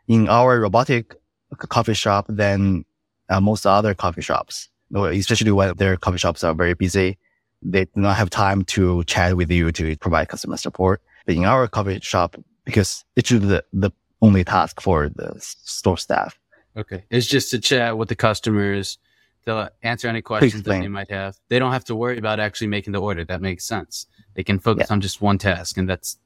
in 0.08 0.30
our 0.30 0.60
robotic 0.60 1.16
coffee 1.58 1.94
shop 1.94 2.26
than 2.30 2.86
uh, 3.30 3.42
most 3.42 3.66
other 3.66 3.94
coffee 3.94 4.22
shops, 4.22 4.70
especially 4.94 5.52
when 5.52 5.76
their 5.78 5.98
coffee 5.98 6.18
shops 6.18 6.44
are 6.44 6.54
very 6.54 6.74
busy. 6.74 7.18
They 7.62 7.86
do 7.86 8.02
not 8.02 8.18
have 8.18 8.30
time 8.30 8.64
to 8.66 9.04
chat 9.06 9.38
with 9.38 9.50
you 9.50 9.72
to 9.72 9.96
provide 9.98 10.28
customer 10.28 10.58
support. 10.58 11.02
But 11.26 11.36
in 11.36 11.46
our 11.46 11.68
coffee 11.68 12.00
shop, 12.02 12.36
because 12.66 13.06
it's 13.16 13.30
the, 13.30 13.64
the 13.72 13.92
only 14.24 14.44
task 14.44 14.82
for 14.82 15.10
the 15.10 15.36
store 15.40 15.98
staff. 15.98 16.40
Okay. 16.78 17.04
It's 17.10 17.28
just 17.28 17.52
to 17.52 17.60
chat 17.60 17.98
with 17.98 18.08
the 18.08 18.16
customers. 18.16 18.98
They'll 19.44 19.58
uh, 19.58 19.70
answer 19.84 20.08
any 20.08 20.22
questions 20.22 20.64
that 20.64 20.80
they 20.80 20.88
might 20.88 21.12
have. 21.12 21.38
They 21.50 21.60
don't 21.60 21.74
have 21.74 21.84
to 21.86 21.96
worry 21.96 22.18
about 22.18 22.40
actually 22.40 22.68
making 22.68 22.94
the 22.94 23.02
order. 23.02 23.26
That 23.26 23.42
makes 23.42 23.66
sense. 23.66 24.08
They 24.36 24.44
can 24.44 24.60
focus 24.60 24.88
yeah. 24.90 24.94
on 24.94 25.02
just 25.02 25.22
one 25.22 25.38
task 25.38 25.78
and 25.78 25.88
that's, 25.88 26.18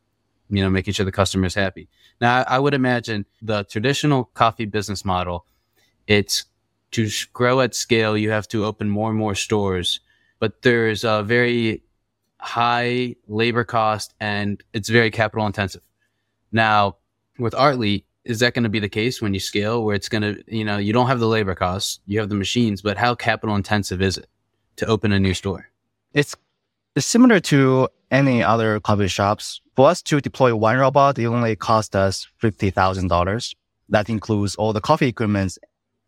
you 0.50 0.62
know, 0.64 0.70
making 0.70 0.94
sure 0.94 1.06
the 1.06 1.12
customer 1.12 1.48
is 1.48 1.56
happy. 1.56 1.90
Now, 2.22 2.44
I 2.48 2.60
would 2.60 2.76
imagine 2.76 3.26
the 3.42 3.64
traditional 3.64 4.26
coffee 4.26 4.66
business 4.66 5.04
model, 5.04 5.46
it's 6.06 6.46
to 6.92 7.10
grow 7.34 7.60
at 7.62 7.74
scale. 7.74 8.16
You 8.16 8.30
have 8.30 8.48
to 8.50 8.64
open 8.64 8.88
more 8.90 9.10
and 9.10 9.18
more 9.18 9.36
stores, 9.36 10.00
but 10.40 10.62
there's 10.62 11.04
a 11.04 11.24
very 11.24 11.82
high 12.40 13.16
labor 13.28 13.64
cost 13.64 14.14
and 14.20 14.64
it's 14.72 14.88
very 14.88 15.10
capital 15.10 15.48
intensive. 15.48 15.82
Now, 16.52 16.98
with 17.40 17.54
Artly, 17.54 18.04
is 18.26 18.40
that 18.40 18.54
going 18.54 18.64
to 18.64 18.70
be 18.70 18.80
the 18.80 18.90
case 18.90 19.22
when 19.22 19.34
you 19.34 19.40
scale 19.40 19.84
where 19.84 19.96
it's 19.96 20.10
going 20.10 20.22
to, 20.22 20.44
you 20.48 20.66
know, 20.66 20.78
you 20.78 20.92
don't 20.92 21.08
have 21.08 21.20
the 21.20 21.28
labor 21.28 21.56
costs, 21.56 22.00
you 22.06 22.20
have 22.20 22.30
the 22.30 22.36
machines, 22.36 22.82
but 22.82 22.98
how 22.98 23.16
capital 23.16 23.56
intensive 23.56 24.02
is 24.02 24.18
it 24.18 24.28
to 24.76 24.86
open 24.86 25.12
a 25.12 25.20
new 25.20 25.34
store? 25.34 25.70
It's, 26.14 26.36
similar 26.98 27.40
to 27.40 27.88
any 28.12 28.44
other 28.44 28.80
coffee 28.80 29.08
shops. 29.08 29.62
For 29.76 29.88
us 29.88 30.02
to 30.04 30.20
deploy 30.20 30.56
one 30.56 30.78
robot, 30.78 31.20
it 31.20 31.28
only 31.28 31.56
cost 31.56 31.96
us 31.96 32.28
$50,000. 32.42 33.56
That 33.90 34.10
includes 34.10 34.56
all 34.56 34.74
the 34.74 34.82
coffee 34.82 35.08
equipment 35.08 35.58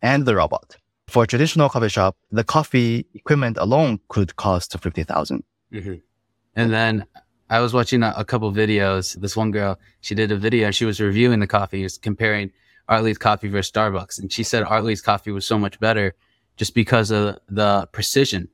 and 0.02 0.26
the 0.26 0.36
robot. 0.36 0.78
For 1.08 1.24
a 1.24 1.28
traditional 1.28 1.70
coffee 1.70 1.89
shop, 1.89 2.18
the 2.32 2.44
coffee 2.44 3.06
equipment 3.13 3.58
alone 3.58 4.00
could 4.10 4.36
cost 4.36 4.78
50000 4.80 5.44
mm-hmm. 5.74 5.94
And 6.56 6.74
then 6.74 7.06
I 7.50 7.60
was 7.60 7.74
watching 7.74 8.04
a, 8.04 8.14
a 8.16 8.26
couple 8.26 8.52
videos. 8.52 9.20
This 9.20 9.36
one 9.36 9.52
girl, 9.52 9.80
she 10.02 10.16
did 10.16 10.32
a 10.32 10.38
video. 10.38 10.72
She 10.72 10.86
was 10.86 11.00
reviewing 11.00 11.40
the 11.40 11.48
coffee, 11.48 11.84
was 11.84 11.98
comparing 11.98 12.52
Artly's 12.88 13.18
coffee 13.18 13.48
versus 13.48 13.72
Starbucks. 13.72 14.20
And 14.20 14.32
she 14.32 14.44
said 14.44 14.64
Artly's 14.64 15.02
coffee 15.02 15.32
was 15.32 15.46
so 15.46 15.58
much 15.58 15.80
better 15.80 16.16
just 16.58 16.76
because 16.76 17.12
of 17.12 17.40
the 17.48 17.88
precision 17.92 18.50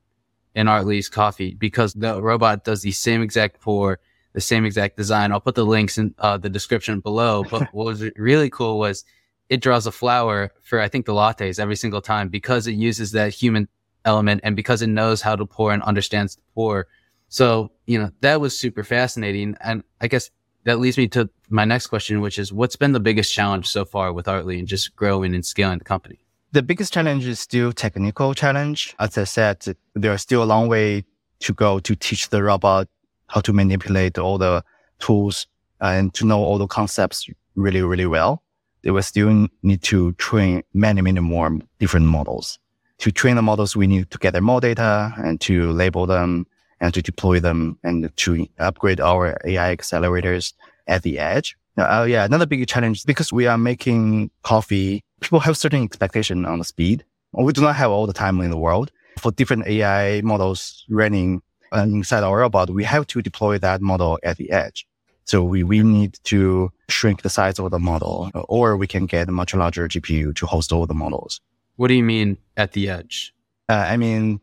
in 0.53 0.67
Artly's 0.67 1.09
coffee, 1.09 1.53
because 1.53 1.93
the 1.93 2.21
robot 2.21 2.63
does 2.63 2.81
the 2.81 2.91
same 2.91 3.21
exact 3.21 3.59
pour, 3.59 3.99
the 4.33 4.41
same 4.41 4.65
exact 4.65 4.95
design. 4.95 5.31
I'll 5.31 5.41
put 5.41 5.55
the 5.55 5.65
links 5.65 5.97
in 5.97 6.15
uh, 6.19 6.37
the 6.37 6.49
description 6.49 6.99
below. 7.01 7.43
But 7.49 7.73
what 7.73 7.85
was 7.85 8.03
really 8.15 8.49
cool 8.49 8.79
was 8.79 9.03
it 9.49 9.61
draws 9.61 9.85
a 9.85 9.91
flower 9.91 10.51
for, 10.61 10.79
I 10.79 10.87
think, 10.87 11.05
the 11.05 11.13
lattes 11.13 11.59
every 11.59 11.75
single 11.75 12.01
time 12.01 12.29
because 12.29 12.67
it 12.67 12.73
uses 12.73 13.11
that 13.11 13.33
human 13.33 13.67
element 14.05 14.41
and 14.43 14.55
because 14.55 14.81
it 14.81 14.87
knows 14.87 15.21
how 15.21 15.35
to 15.35 15.45
pour 15.45 15.71
and 15.73 15.83
understands 15.83 16.35
the 16.35 16.41
pour. 16.53 16.87
So, 17.35 17.69
you 17.85 17.99
know, 17.99 18.11
that 18.21 18.39
was 18.39 18.57
super 18.57 18.85
fascinating. 18.85 19.57
And 19.59 19.83
I 19.99 20.07
guess 20.07 20.31
that 20.63 20.79
leads 20.79 20.97
me 20.97 21.09
to 21.09 21.29
my 21.49 21.65
next 21.65 21.87
question, 21.87 22.21
which 22.21 22.39
is 22.39 22.53
what's 22.53 22.77
been 22.77 22.93
the 22.93 22.99
biggest 23.01 23.33
challenge 23.33 23.67
so 23.67 23.83
far 23.83 24.13
with 24.13 24.27
Artly 24.27 24.57
and 24.57 24.65
just 24.65 24.95
growing 24.95 25.35
and 25.35 25.45
scaling 25.45 25.79
the 25.79 25.83
company? 25.83 26.17
The 26.53 26.63
biggest 26.63 26.93
challenge 26.93 27.27
is 27.27 27.41
still 27.41 27.73
technical 27.73 28.33
challenge. 28.33 28.95
As 28.99 29.17
I 29.17 29.25
said, 29.25 29.65
there's 29.95 30.21
still 30.21 30.43
a 30.43 30.45
long 30.53 30.69
way 30.69 31.03
to 31.39 31.51
go 31.51 31.79
to 31.79 31.93
teach 31.93 32.29
the 32.29 32.41
robot 32.41 32.87
how 33.27 33.41
to 33.41 33.51
manipulate 33.51 34.17
all 34.17 34.37
the 34.37 34.63
tools 34.99 35.45
and 35.81 36.13
to 36.13 36.25
know 36.25 36.41
all 36.41 36.57
the 36.57 36.67
concepts 36.67 37.29
really, 37.55 37.81
really 37.81 38.05
well. 38.05 38.43
They 38.83 38.91
will 38.91 39.03
still 39.03 39.49
need 39.61 39.83
to 39.83 40.13
train 40.13 40.63
many, 40.73 41.01
many 41.01 41.19
more 41.19 41.59
different 41.79 42.05
models. 42.05 42.59
To 42.99 43.11
train 43.11 43.35
the 43.35 43.41
models, 43.41 43.75
we 43.75 43.87
need 43.87 44.09
to 44.11 44.17
gather 44.19 44.39
more 44.39 44.61
data 44.61 45.13
and 45.17 45.41
to 45.41 45.73
label 45.73 46.05
them 46.05 46.47
and 46.85 46.93
to 46.93 47.01
deploy 47.01 47.39
them 47.39 47.77
and 47.83 48.15
to 48.15 48.47
upgrade 48.59 48.99
our 48.99 49.37
AI 49.45 49.75
accelerators 49.75 50.53
at 50.87 51.01
the 51.03 51.17
edge. 51.19 51.57
Uh, 51.77 52.05
yeah, 52.07 52.23
another 52.23 52.45
big 52.45 52.65
challenge 52.67 53.03
because 53.05 53.33
we 53.33 53.47
are 53.47 53.57
making 53.57 54.29
coffee. 54.43 55.03
People 55.19 55.39
have 55.39 55.57
certain 55.57 55.83
expectation 55.83 56.45
on 56.45 56.59
the 56.59 56.65
speed. 56.65 57.03
We 57.33 57.51
do 57.51 57.61
not 57.61 57.75
have 57.75 57.91
all 57.91 58.07
the 58.07 58.13
time 58.13 58.39
in 58.39 58.51
the 58.51 58.57
world 58.57 58.91
for 59.17 59.31
different 59.31 59.67
AI 59.67 60.21
models 60.21 60.85
running 60.89 61.41
inside 61.73 62.23
our 62.23 62.39
robot. 62.39 62.69
We 62.69 62.83
have 62.83 63.07
to 63.07 63.21
deploy 63.21 63.57
that 63.57 63.81
model 63.81 64.19
at 64.23 64.37
the 64.37 64.51
edge. 64.51 64.87
So 65.25 65.43
we, 65.43 65.63
we 65.63 65.81
need 65.81 66.19
to 66.25 66.71
shrink 66.87 67.23
the 67.23 67.29
size 67.29 67.57
of 67.59 67.71
the 67.71 67.79
model 67.79 68.29
or 68.47 68.77
we 68.77 68.87
can 68.87 69.07
get 69.07 69.27
a 69.27 69.31
much 69.31 69.55
larger 69.55 69.87
GPU 69.87 70.35
to 70.35 70.45
host 70.45 70.71
all 70.71 70.85
the 70.85 70.93
models. 70.93 71.41
What 71.77 71.87
do 71.87 71.95
you 71.95 72.03
mean 72.03 72.37
at 72.55 72.73
the 72.73 72.89
edge? 72.89 73.33
Uh, 73.67 73.85
I 73.89 73.97
mean, 73.97 74.39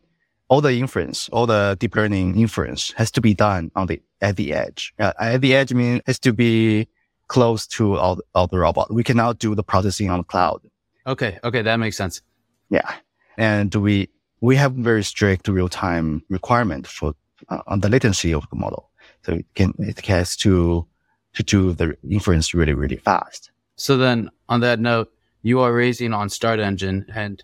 all 0.53 0.61
the 0.61 0.77
inference, 0.77 1.29
all 1.29 1.47
the 1.47 1.75
deep 1.79 1.95
learning 1.95 2.39
inference 2.39 2.91
has 2.91 3.09
to 3.09 3.19
be 3.19 3.33
done 3.33 3.71
on 3.75 3.87
the, 3.87 3.99
at 4.21 4.35
the 4.35 4.53
edge. 4.53 4.93
Uh, 4.99 5.11
at 5.19 5.41
the 5.41 5.55
edge 5.55 5.73
means 5.73 5.97
it 5.97 6.03
has 6.05 6.19
to 6.19 6.31
be 6.31 6.87
close 7.27 7.65
to 7.65 7.95
all, 7.95 8.19
all 8.35 8.45
the 8.45 8.59
robot. 8.59 8.93
We 8.93 9.03
cannot 9.03 9.39
do 9.39 9.55
the 9.55 9.63
processing 9.63 10.11
on 10.11 10.19
the 10.19 10.23
cloud. 10.23 10.61
Okay. 11.07 11.39
Okay. 11.43 11.63
That 11.63 11.77
makes 11.77 11.97
sense. 11.97 12.21
Yeah. 12.69 12.87
And 13.35 13.73
we, 13.73 14.09
we 14.41 14.55
have 14.57 14.73
very 14.73 15.03
strict 15.03 15.47
real 15.47 15.69
time 15.69 16.21
requirement 16.29 16.85
for 16.85 17.15
uh, 17.49 17.61
on 17.65 17.79
the 17.79 17.89
latency 17.89 18.31
of 18.31 18.47
the 18.51 18.55
model. 18.55 18.91
So 19.23 19.31
it 19.33 19.47
can, 19.55 19.73
it 19.79 20.05
has 20.05 20.35
to, 20.37 20.85
to 21.33 21.41
do 21.41 21.73
the 21.73 21.97
inference 22.07 22.53
really, 22.53 22.75
really 22.75 22.97
fast. 22.97 23.49
So 23.75 23.97
then 23.97 24.29
on 24.49 24.59
that 24.59 24.79
note, 24.79 25.11
you 25.41 25.61
are 25.61 25.73
raising 25.73 26.13
on 26.13 26.27
StartEngine 26.27 27.05
and 27.15 27.43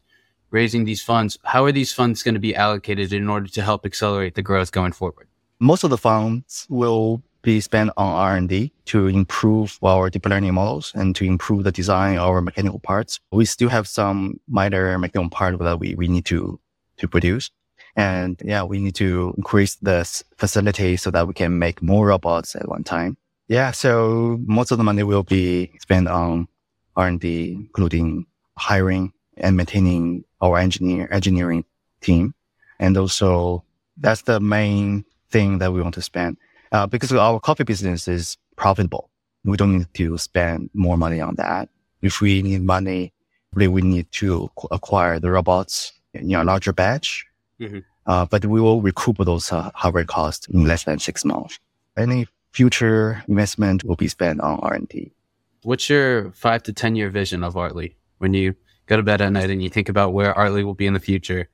raising 0.52 0.86
these 0.86 1.02
funds. 1.02 1.38
How 1.44 1.66
are 1.66 1.72
these 1.72 1.94
funds 1.94 2.24
going 2.24 2.36
to 2.36 2.40
be 2.40 2.56
allocated 2.56 3.14
in 3.14 3.30
order 3.30 3.48
to 3.48 3.62
help 3.62 3.86
accelerate 3.86 4.36
the 4.36 4.42
growth 4.42 4.72
going 4.72 4.92
forward? 4.92 5.28
Most 5.60 5.84
of 5.84 5.90
the 5.90 5.98
funds 5.98 6.66
will 6.70 7.22
be 7.42 7.62
spent 7.62 7.92
on 7.98 8.14
R&D 8.14 8.72
to 8.86 9.08
improve 9.08 9.80
our 9.84 10.10
deep 10.10 10.26
learning 10.26 10.54
models 10.54 10.92
and 10.96 11.16
to 11.16 11.26
improve 11.26 11.64
the 11.64 11.72
design 11.72 12.18
of 12.18 12.28
our 12.28 12.42
mechanical 12.42 12.80
parts. 12.80 13.20
We 13.32 13.46
still 13.46 13.70
have 13.70 13.88
some 13.88 14.40
minor 14.48 14.98
mechanical 14.98 15.30
parts 15.30 15.58
that 15.60 15.80
we, 15.80 15.96
we 15.96 16.08
need 16.08 16.26
to, 16.26 16.60
to 16.98 17.08
produce. 17.08 17.52
And 17.96 18.42
yeah, 18.44 18.64
we 18.64 18.80
need 18.80 18.96
to 18.96 19.34
increase 19.38 19.76
the 19.76 20.06
facility 20.38 20.98
so 20.98 21.12
that 21.12 21.28
we 21.28 21.34
can 21.34 21.60
make 21.60 21.82
more 21.82 22.08
robots 22.08 22.56
at 22.56 22.68
one 22.68 22.84
time. 22.84 23.18
Yeah. 23.48 23.72
So 23.72 24.40
most 24.46 24.72
of 24.72 24.78
the 24.78 24.84
money 24.84 25.04
will 25.04 25.24
be 25.24 25.72
spent 25.80 26.08
on 26.08 26.48
R&D, 26.96 27.52
including 27.54 28.26
hiring 28.58 29.14
and 29.40 29.58
maintaining 29.58 30.24
our 30.42 30.58
engineer 30.58 31.08
engineering 31.12 31.66
team. 32.02 32.34
And 32.80 32.98
also 32.98 33.64
that's 33.98 34.24
the 34.24 34.40
main 34.40 35.06
thing 35.30 35.60
that 35.60 35.74
we 35.74 35.82
want 35.82 35.96
to 35.96 36.02
spend. 36.02 36.38
Uh, 36.72 36.88
because 36.88 37.12
our 37.12 37.40
coffee 37.40 37.64
business 37.64 38.08
is 38.08 38.38
profitable. 38.56 39.10
We 39.44 39.58
don't 39.58 39.78
need 39.78 39.94
to 39.96 40.18
spend 40.18 40.70
more 40.74 40.98
money 40.98 41.20
on 41.20 41.36
that. 41.36 41.70
If 42.02 42.22
we 42.22 42.42
need 42.42 42.64
money, 42.64 43.14
really 43.54 43.68
we 43.68 43.82
need 43.82 44.12
to 44.14 44.52
acquire 44.72 45.20
the 45.20 45.32
robots 45.32 45.94
in 46.14 46.34
a 46.34 46.44
larger 46.44 46.74
batch. 46.74 47.26
Mm-hmm. 47.60 47.80
Uh, 48.06 48.26
but 48.26 48.46
we 48.46 48.62
will 48.62 48.82
recoup 48.82 49.18
those 49.18 49.52
uh, 49.52 49.72
hardware 49.76 50.06
costs 50.06 50.48
in 50.48 50.66
less 50.66 50.84
than 50.84 51.00
six 51.00 51.26
months. 51.26 51.60
Any 51.98 52.28
future 52.52 53.24
investment 53.28 53.84
will 53.84 53.96
be 53.96 54.08
spent 54.08 54.42
on 54.42 54.60
R&D. 54.62 55.12
What's 55.64 55.90
your 55.90 56.32
five 56.32 56.64
to 56.64 56.74
10 56.74 56.96
year 56.96 57.10
vision 57.10 57.44
of 57.44 57.56
Artly 57.56 57.96
when 58.18 58.34
you 58.34 58.56
go 58.90 58.98
to 58.98 59.04
bed 59.04 59.22
at 59.22 59.32
night 59.32 59.50
and 59.50 59.62
you 59.62 59.70
think 59.70 59.88
about 59.88 60.14
where 60.14 60.34
Artly 60.34 60.64
will 60.66 60.74
be 60.74 60.88
in 60.88 60.94
the 60.94 61.00
future? 61.00 61.48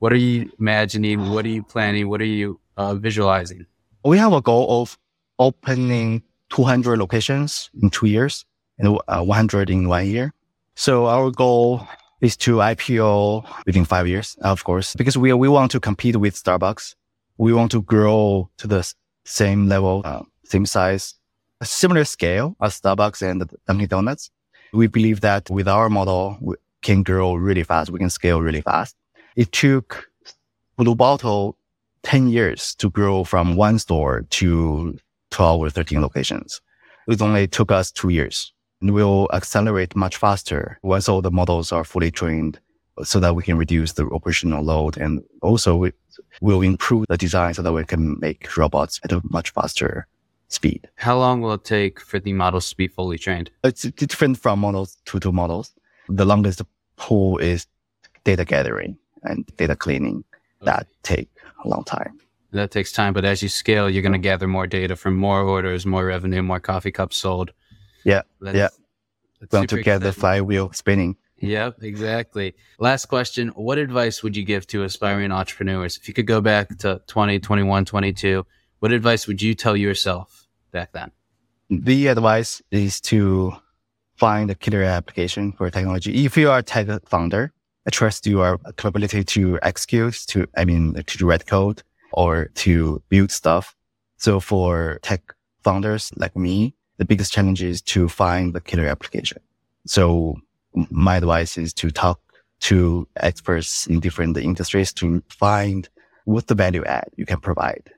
What 0.00 0.12
are 0.12 0.16
you 0.16 0.50
imagining? 0.58 1.30
What 1.30 1.44
are 1.44 1.48
you 1.48 1.62
planning? 1.62 2.08
What 2.08 2.20
are 2.20 2.32
you 2.40 2.60
uh, 2.76 2.94
visualizing? 2.96 3.64
We 4.04 4.18
have 4.18 4.32
a 4.32 4.40
goal 4.40 4.82
of 4.82 4.98
opening 5.38 6.22
200 6.50 6.98
locations 6.98 7.70
in 7.80 7.90
two 7.90 8.06
years 8.06 8.44
and 8.78 8.98
uh, 9.08 9.22
100 9.22 9.70
in 9.70 9.88
one 9.88 10.06
year. 10.06 10.34
So 10.74 11.06
our 11.06 11.30
goal 11.30 11.86
is 12.20 12.36
to 12.38 12.56
IPO 12.56 13.46
within 13.66 13.84
five 13.84 14.08
years, 14.08 14.36
of 14.42 14.64
course, 14.64 14.94
because 14.96 15.16
we, 15.16 15.32
we 15.32 15.48
want 15.48 15.70
to 15.70 15.80
compete 15.80 16.16
with 16.16 16.34
Starbucks. 16.34 16.96
We 17.38 17.52
want 17.52 17.70
to 17.70 17.82
grow 17.82 18.50
to 18.58 18.66
the 18.66 18.92
same 19.24 19.68
level, 19.68 20.02
uh, 20.04 20.22
same 20.44 20.66
size 20.66 21.14
a 21.60 21.66
similar 21.66 22.04
scale 22.04 22.56
as 22.60 22.80
Starbucks 22.80 23.22
and 23.22 23.48
Dunkin' 23.66 23.88
Donuts. 23.88 24.30
We 24.72 24.86
believe 24.86 25.20
that 25.20 25.50
with 25.50 25.68
our 25.68 25.90
model, 25.90 26.38
can 26.82 27.02
grow 27.02 27.34
really 27.34 27.62
fast. 27.62 27.90
We 27.90 27.98
can 27.98 28.10
scale 28.10 28.40
really 28.40 28.60
fast. 28.60 28.96
It 29.36 29.52
took 29.52 30.10
Blue 30.76 30.94
Bottle 30.94 31.56
10 32.02 32.28
years 32.28 32.74
to 32.76 32.90
grow 32.90 33.24
from 33.24 33.56
one 33.56 33.78
store 33.78 34.22
to 34.30 34.98
12 35.30 35.60
or 35.60 35.70
13 35.70 36.00
locations. 36.00 36.60
It 37.06 37.20
only 37.20 37.46
took 37.46 37.70
us 37.70 37.90
two 37.90 38.08
years 38.08 38.52
and 38.80 38.92
we'll 38.92 39.28
accelerate 39.32 39.94
much 39.94 40.16
faster 40.16 40.78
once 40.82 41.08
all 41.08 41.20
the 41.20 41.30
models 41.30 41.72
are 41.72 41.84
fully 41.84 42.10
trained 42.10 42.58
so 43.02 43.20
that 43.20 43.34
we 43.34 43.42
can 43.42 43.56
reduce 43.56 43.92
the 43.92 44.06
operational 44.06 44.62
load 44.62 44.96
and 44.96 45.22
also 45.42 45.76
we 45.76 45.92
will 46.40 46.62
improve 46.62 47.06
the 47.08 47.16
design 47.16 47.54
so 47.54 47.62
that 47.62 47.72
we 47.72 47.84
can 47.84 48.18
make 48.20 48.56
robots 48.56 49.00
at 49.04 49.12
a 49.12 49.20
much 49.30 49.50
faster 49.50 50.06
speed. 50.48 50.88
How 50.96 51.16
long 51.18 51.40
will 51.40 51.54
it 51.54 51.64
take 51.64 52.00
for 52.00 52.18
the 52.18 52.32
models 52.32 52.68
to 52.70 52.76
be 52.76 52.88
fully 52.88 53.18
trained? 53.18 53.50
It's 53.64 53.82
different 53.82 54.38
from 54.38 54.60
models 54.60 54.98
to, 55.06 55.20
to 55.20 55.32
models. 55.32 55.72
The 56.10 56.24
longest 56.24 56.62
pool 56.96 57.38
is 57.38 57.66
data 58.24 58.44
gathering 58.44 58.98
and 59.22 59.46
data 59.56 59.76
cleaning. 59.76 60.24
That 60.62 60.86
take 61.02 61.30
a 61.64 61.68
long 61.68 61.84
time. 61.84 62.18
That 62.52 62.70
takes 62.70 62.92
time, 62.92 63.12
but 63.12 63.24
as 63.24 63.42
you 63.42 63.48
scale, 63.48 63.88
you're 63.88 64.02
going 64.02 64.12
to 64.12 64.18
gather 64.18 64.48
more 64.48 64.66
data 64.66 64.96
from 64.96 65.16
more 65.16 65.42
orders, 65.42 65.86
more 65.86 66.04
revenue, 66.04 66.42
more 66.42 66.58
coffee 66.58 66.90
cups 66.90 67.16
sold. 67.16 67.52
Yeah, 68.04 68.22
that's, 68.40 68.56
yeah. 68.56 68.68
That's 69.40 69.52
Going 69.52 69.68
to 69.68 69.82
get 69.82 70.00
the 70.00 70.12
flywheel 70.12 70.72
spinning. 70.72 71.16
Yep, 71.38 71.76
exactly. 71.82 72.54
Last 72.78 73.06
question. 73.06 73.48
What 73.48 73.78
advice 73.78 74.22
would 74.22 74.36
you 74.36 74.44
give 74.44 74.66
to 74.68 74.82
aspiring 74.82 75.32
entrepreneurs? 75.32 75.96
If 75.96 76.08
you 76.08 76.12
could 76.12 76.26
go 76.26 76.40
back 76.40 76.76
to 76.78 77.00
20, 77.06 77.38
21, 77.38 77.84
22, 77.86 78.44
what 78.80 78.92
advice 78.92 79.26
would 79.26 79.40
you 79.40 79.54
tell 79.54 79.76
yourself 79.76 80.46
back 80.70 80.92
then? 80.92 81.12
The 81.70 82.08
advice 82.08 82.60
is 82.70 83.00
to 83.02 83.54
find 84.20 84.50
a 84.50 84.54
killer 84.54 84.82
application 84.82 85.52
for 85.52 85.70
technology. 85.70 86.24
If 86.26 86.36
you 86.36 86.50
are 86.50 86.58
a 86.58 86.62
tech 86.62 86.86
founder, 87.08 87.52
I 87.86 87.90
trust 87.90 88.26
your 88.26 88.58
capability 88.76 89.24
to 89.24 89.58
execute, 89.62 90.16
to, 90.28 90.46
I 90.56 90.64
mean, 90.64 90.94
to 90.94 91.26
write 91.26 91.46
code 91.46 91.82
or 92.12 92.50
to 92.56 93.02
build 93.08 93.30
stuff. 93.30 93.74
So 94.18 94.38
for 94.38 94.98
tech 95.02 95.22
founders 95.64 96.12
like 96.16 96.36
me, 96.36 96.74
the 96.98 97.06
biggest 97.06 97.32
challenge 97.32 97.62
is 97.62 97.80
to 97.92 98.08
find 98.08 98.52
the 98.52 98.60
killer 98.60 98.86
application. 98.86 99.40
So 99.86 100.36
my 100.90 101.16
advice 101.16 101.56
is 101.56 101.72
to 101.74 101.90
talk 101.90 102.20
to 102.60 103.08
experts 103.16 103.86
in 103.86 104.00
different 104.00 104.36
industries 104.36 104.92
to 104.92 105.22
find 105.30 105.88
what 106.26 106.46
the 106.46 106.54
value 106.54 106.84
add 106.84 107.08
you 107.16 107.24
can 107.24 107.40
provide 107.40 107.90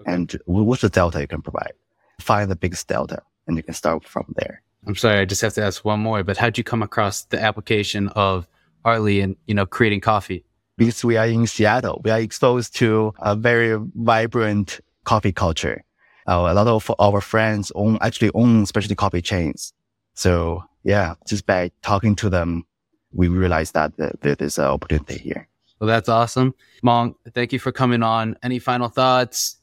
okay. 0.00 0.12
and 0.12 0.36
what's 0.46 0.82
the 0.82 0.88
delta 0.88 1.20
you 1.20 1.28
can 1.28 1.40
provide 1.40 1.72
find 2.20 2.50
the 2.50 2.56
biggest 2.56 2.88
delta 2.88 3.22
and 3.46 3.56
you 3.56 3.62
can 3.62 3.74
start 3.74 4.04
from 4.04 4.26
there. 4.36 4.62
I'm 4.88 4.96
sorry, 4.96 5.18
I 5.18 5.26
just 5.26 5.42
have 5.42 5.52
to 5.52 5.62
ask 5.62 5.84
one 5.84 6.00
more, 6.00 6.24
but 6.24 6.38
how'd 6.38 6.56
you 6.56 6.64
come 6.64 6.82
across 6.82 7.24
the 7.24 7.38
application 7.38 8.08
of 8.16 8.48
Artly 8.86 9.22
and, 9.22 9.36
you 9.46 9.54
know, 9.54 9.66
creating 9.66 10.00
coffee? 10.00 10.46
Because 10.78 11.04
we 11.04 11.18
are 11.18 11.26
in 11.26 11.46
Seattle, 11.46 12.00
we 12.02 12.10
are 12.10 12.18
exposed 12.18 12.74
to 12.76 13.12
a 13.18 13.36
very 13.36 13.78
vibrant 13.96 14.80
coffee 15.04 15.32
culture. 15.32 15.84
Uh, 16.26 16.48
a 16.48 16.54
lot 16.54 16.66
of 16.66 16.90
our 16.98 17.20
friends 17.20 17.70
own, 17.74 17.98
actually 18.00 18.30
own 18.32 18.64
specialty 18.64 18.94
coffee 18.94 19.20
chains. 19.20 19.74
So 20.14 20.64
yeah, 20.84 21.16
just 21.26 21.44
by 21.44 21.70
talking 21.82 22.16
to 22.16 22.30
them, 22.30 22.64
we 23.12 23.28
realized 23.28 23.74
that 23.74 23.92
there's 24.22 24.58
an 24.58 24.64
opportunity 24.64 25.18
here. 25.18 25.48
Well, 25.80 25.88
that's 25.88 26.08
awesome. 26.08 26.54
Meng, 26.82 27.14
thank 27.34 27.52
you 27.52 27.58
for 27.58 27.72
coming 27.72 28.02
on. 28.02 28.36
Any 28.42 28.58
final 28.58 28.88
thoughts? 28.88 29.58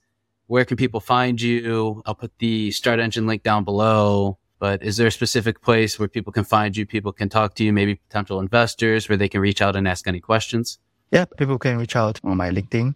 Where 0.46 0.66
can 0.66 0.78
people 0.78 1.00
find 1.00 1.42
you? 1.42 2.04
I'll 2.06 2.14
put 2.14 2.38
the 2.38 2.70
StartEngine 2.70 3.26
link 3.26 3.42
down 3.42 3.64
below. 3.64 4.38
But 4.60 4.82
is 4.84 4.98
there 4.98 5.08
a 5.08 5.12
specific 5.12 5.62
place 5.62 6.00
where 6.00 6.08
people 6.08 6.32
can 6.32 6.44
find 6.44 6.76
you, 6.76 6.86
people 6.86 7.12
can 7.12 7.30
talk 7.30 7.56
to 7.56 7.64
you, 7.64 7.74
maybe 7.74 7.96
potential 7.96 8.40
investors 8.40 9.10
where 9.10 9.18
they 9.18 9.28
can 9.28 9.42
reach 9.42 9.62
out 9.62 9.76
and 9.76 9.88
ask 9.88 10.08
any 10.08 10.20
questions? 10.20 10.80
Yeah, 11.12 11.26
people 11.26 11.60
can 11.60 11.78
reach 11.78 11.96
out 11.96 12.20
on 12.24 12.38
my 12.38 12.50
LinkedIn. 12.50 12.96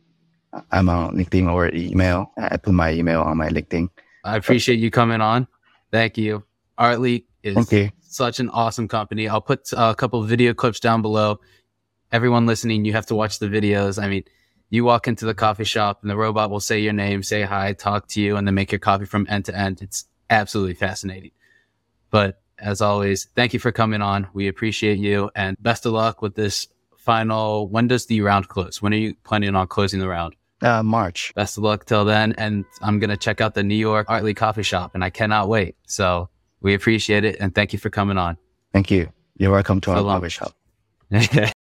I'm 0.72 0.89
on 0.89 1.15
LinkedIn 1.15 1.52
or 1.52 1.74
email. 1.74 2.32
I 2.38 2.58
put 2.58 2.74
my 2.74 2.91
email 2.91 3.22
on 3.22 3.38
my 3.38 3.50
LinkedIn. 3.50 3.89
I 4.24 4.38
appreciate 4.38 4.80
you 4.80 4.89
coming 4.89 5.22
on. 5.22 5.48
Thank 5.91 6.17
you. 6.17 6.43
Artly 6.78 7.26
is 7.43 7.58
okay. 7.58 7.91
such 8.02 8.39
an 8.39 8.50
awesome 8.50 8.88
company. 8.88 9.28
I'll 9.28 9.41
put 9.41 9.72
uh, 9.74 9.91
a 9.91 9.95
couple 9.95 10.22
video 10.24 10.54
clips 10.54 10.80
down 10.80 11.02
below. 11.02 11.39
Everyone 12.12 12.45
listening, 12.45 12.86
you 12.86 12.93
have 12.93 13.06
to 13.08 13.15
watch 13.15 13.39
the 13.39 13.48
videos. 13.48 14.02
I 14.02 14.08
mean, 14.08 14.24
you 14.69 14.84
walk 14.84 15.08
into 15.08 15.26
the 15.26 15.34
coffee 15.34 15.63
shop 15.63 16.00
and 16.02 16.10
the 16.10 16.15
robot 16.17 16.50
will 16.50 16.60
say 16.60 16.80
your 16.80 16.93
name, 16.93 17.22
say 17.22 17.43
hi, 17.43 17.74
talk 17.74 18.08
to 18.10 18.22
you, 18.22 18.38
and 18.38 18.48
then 18.48 18.56
make 18.56 18.72
your 18.72 18.80
coffee 18.80 19.06
from 19.06 19.28
end 19.30 19.45
to 19.45 19.58
end. 19.58 19.82
It's 19.82 20.06
absolutely 20.30 20.76
fascinating. 20.76 21.32
But 22.10 22.41
as 22.58 22.82
always, 22.82 23.28
thank 23.36 23.54
you 23.54 23.60
for 23.60 23.72
coming 23.72 24.02
on. 24.02 24.28
We 24.34 24.48
appreciate 24.48 24.98
you 24.98 25.30
and 25.36 25.56
best 25.62 25.86
of 25.86 25.93
luck 25.93 26.22
with 26.22 26.36
this 26.36 26.67
final. 26.98 27.67
When 27.67 27.88
does 27.88 28.06
the 28.06 28.22
round 28.22 28.48
close? 28.48 28.82
When 28.82 28.93
are 28.93 28.98
you 28.98 29.15
planning 29.24 29.56
on 29.56 29.67
closing 29.67 30.00
the 30.00 30.08
round? 30.08 30.36
Uh, 30.62 30.84
March. 30.84 31.34
Best 31.36 31.58
of 31.58 31.63
luck 31.63 31.86
till 31.86 32.04
then. 32.04 32.34
And 32.38 32.65
I'm 32.82 33.00
going 33.00 33.10
to 33.10 33.17
check 33.17 33.39
out 33.39 33.54
the 33.54 33.63
New 33.63 33.76
York 33.76 34.08
Artly 34.08 34.36
Coffee 34.36 34.63
Shop 34.63 34.91
and 34.93 35.04
I 35.04 35.10
cannot 35.10 35.48
wait. 35.48 35.76
So 35.88 36.30
we 36.62 36.74
appreciate 36.74 37.24
it. 37.24 37.38
And 37.39 37.56
thank 37.56 37.72
you 37.72 37.80
for 37.80 37.89
coming 37.89 38.17
on. 38.17 38.38
Thank 38.74 38.91
you. 38.91 39.12
You're 39.38 39.52
welcome 39.52 39.80
to 39.82 39.91
so 39.91 39.93
our 39.93 40.02
long. 40.02 40.19
coffee 40.19 40.30
shop. 40.30 40.54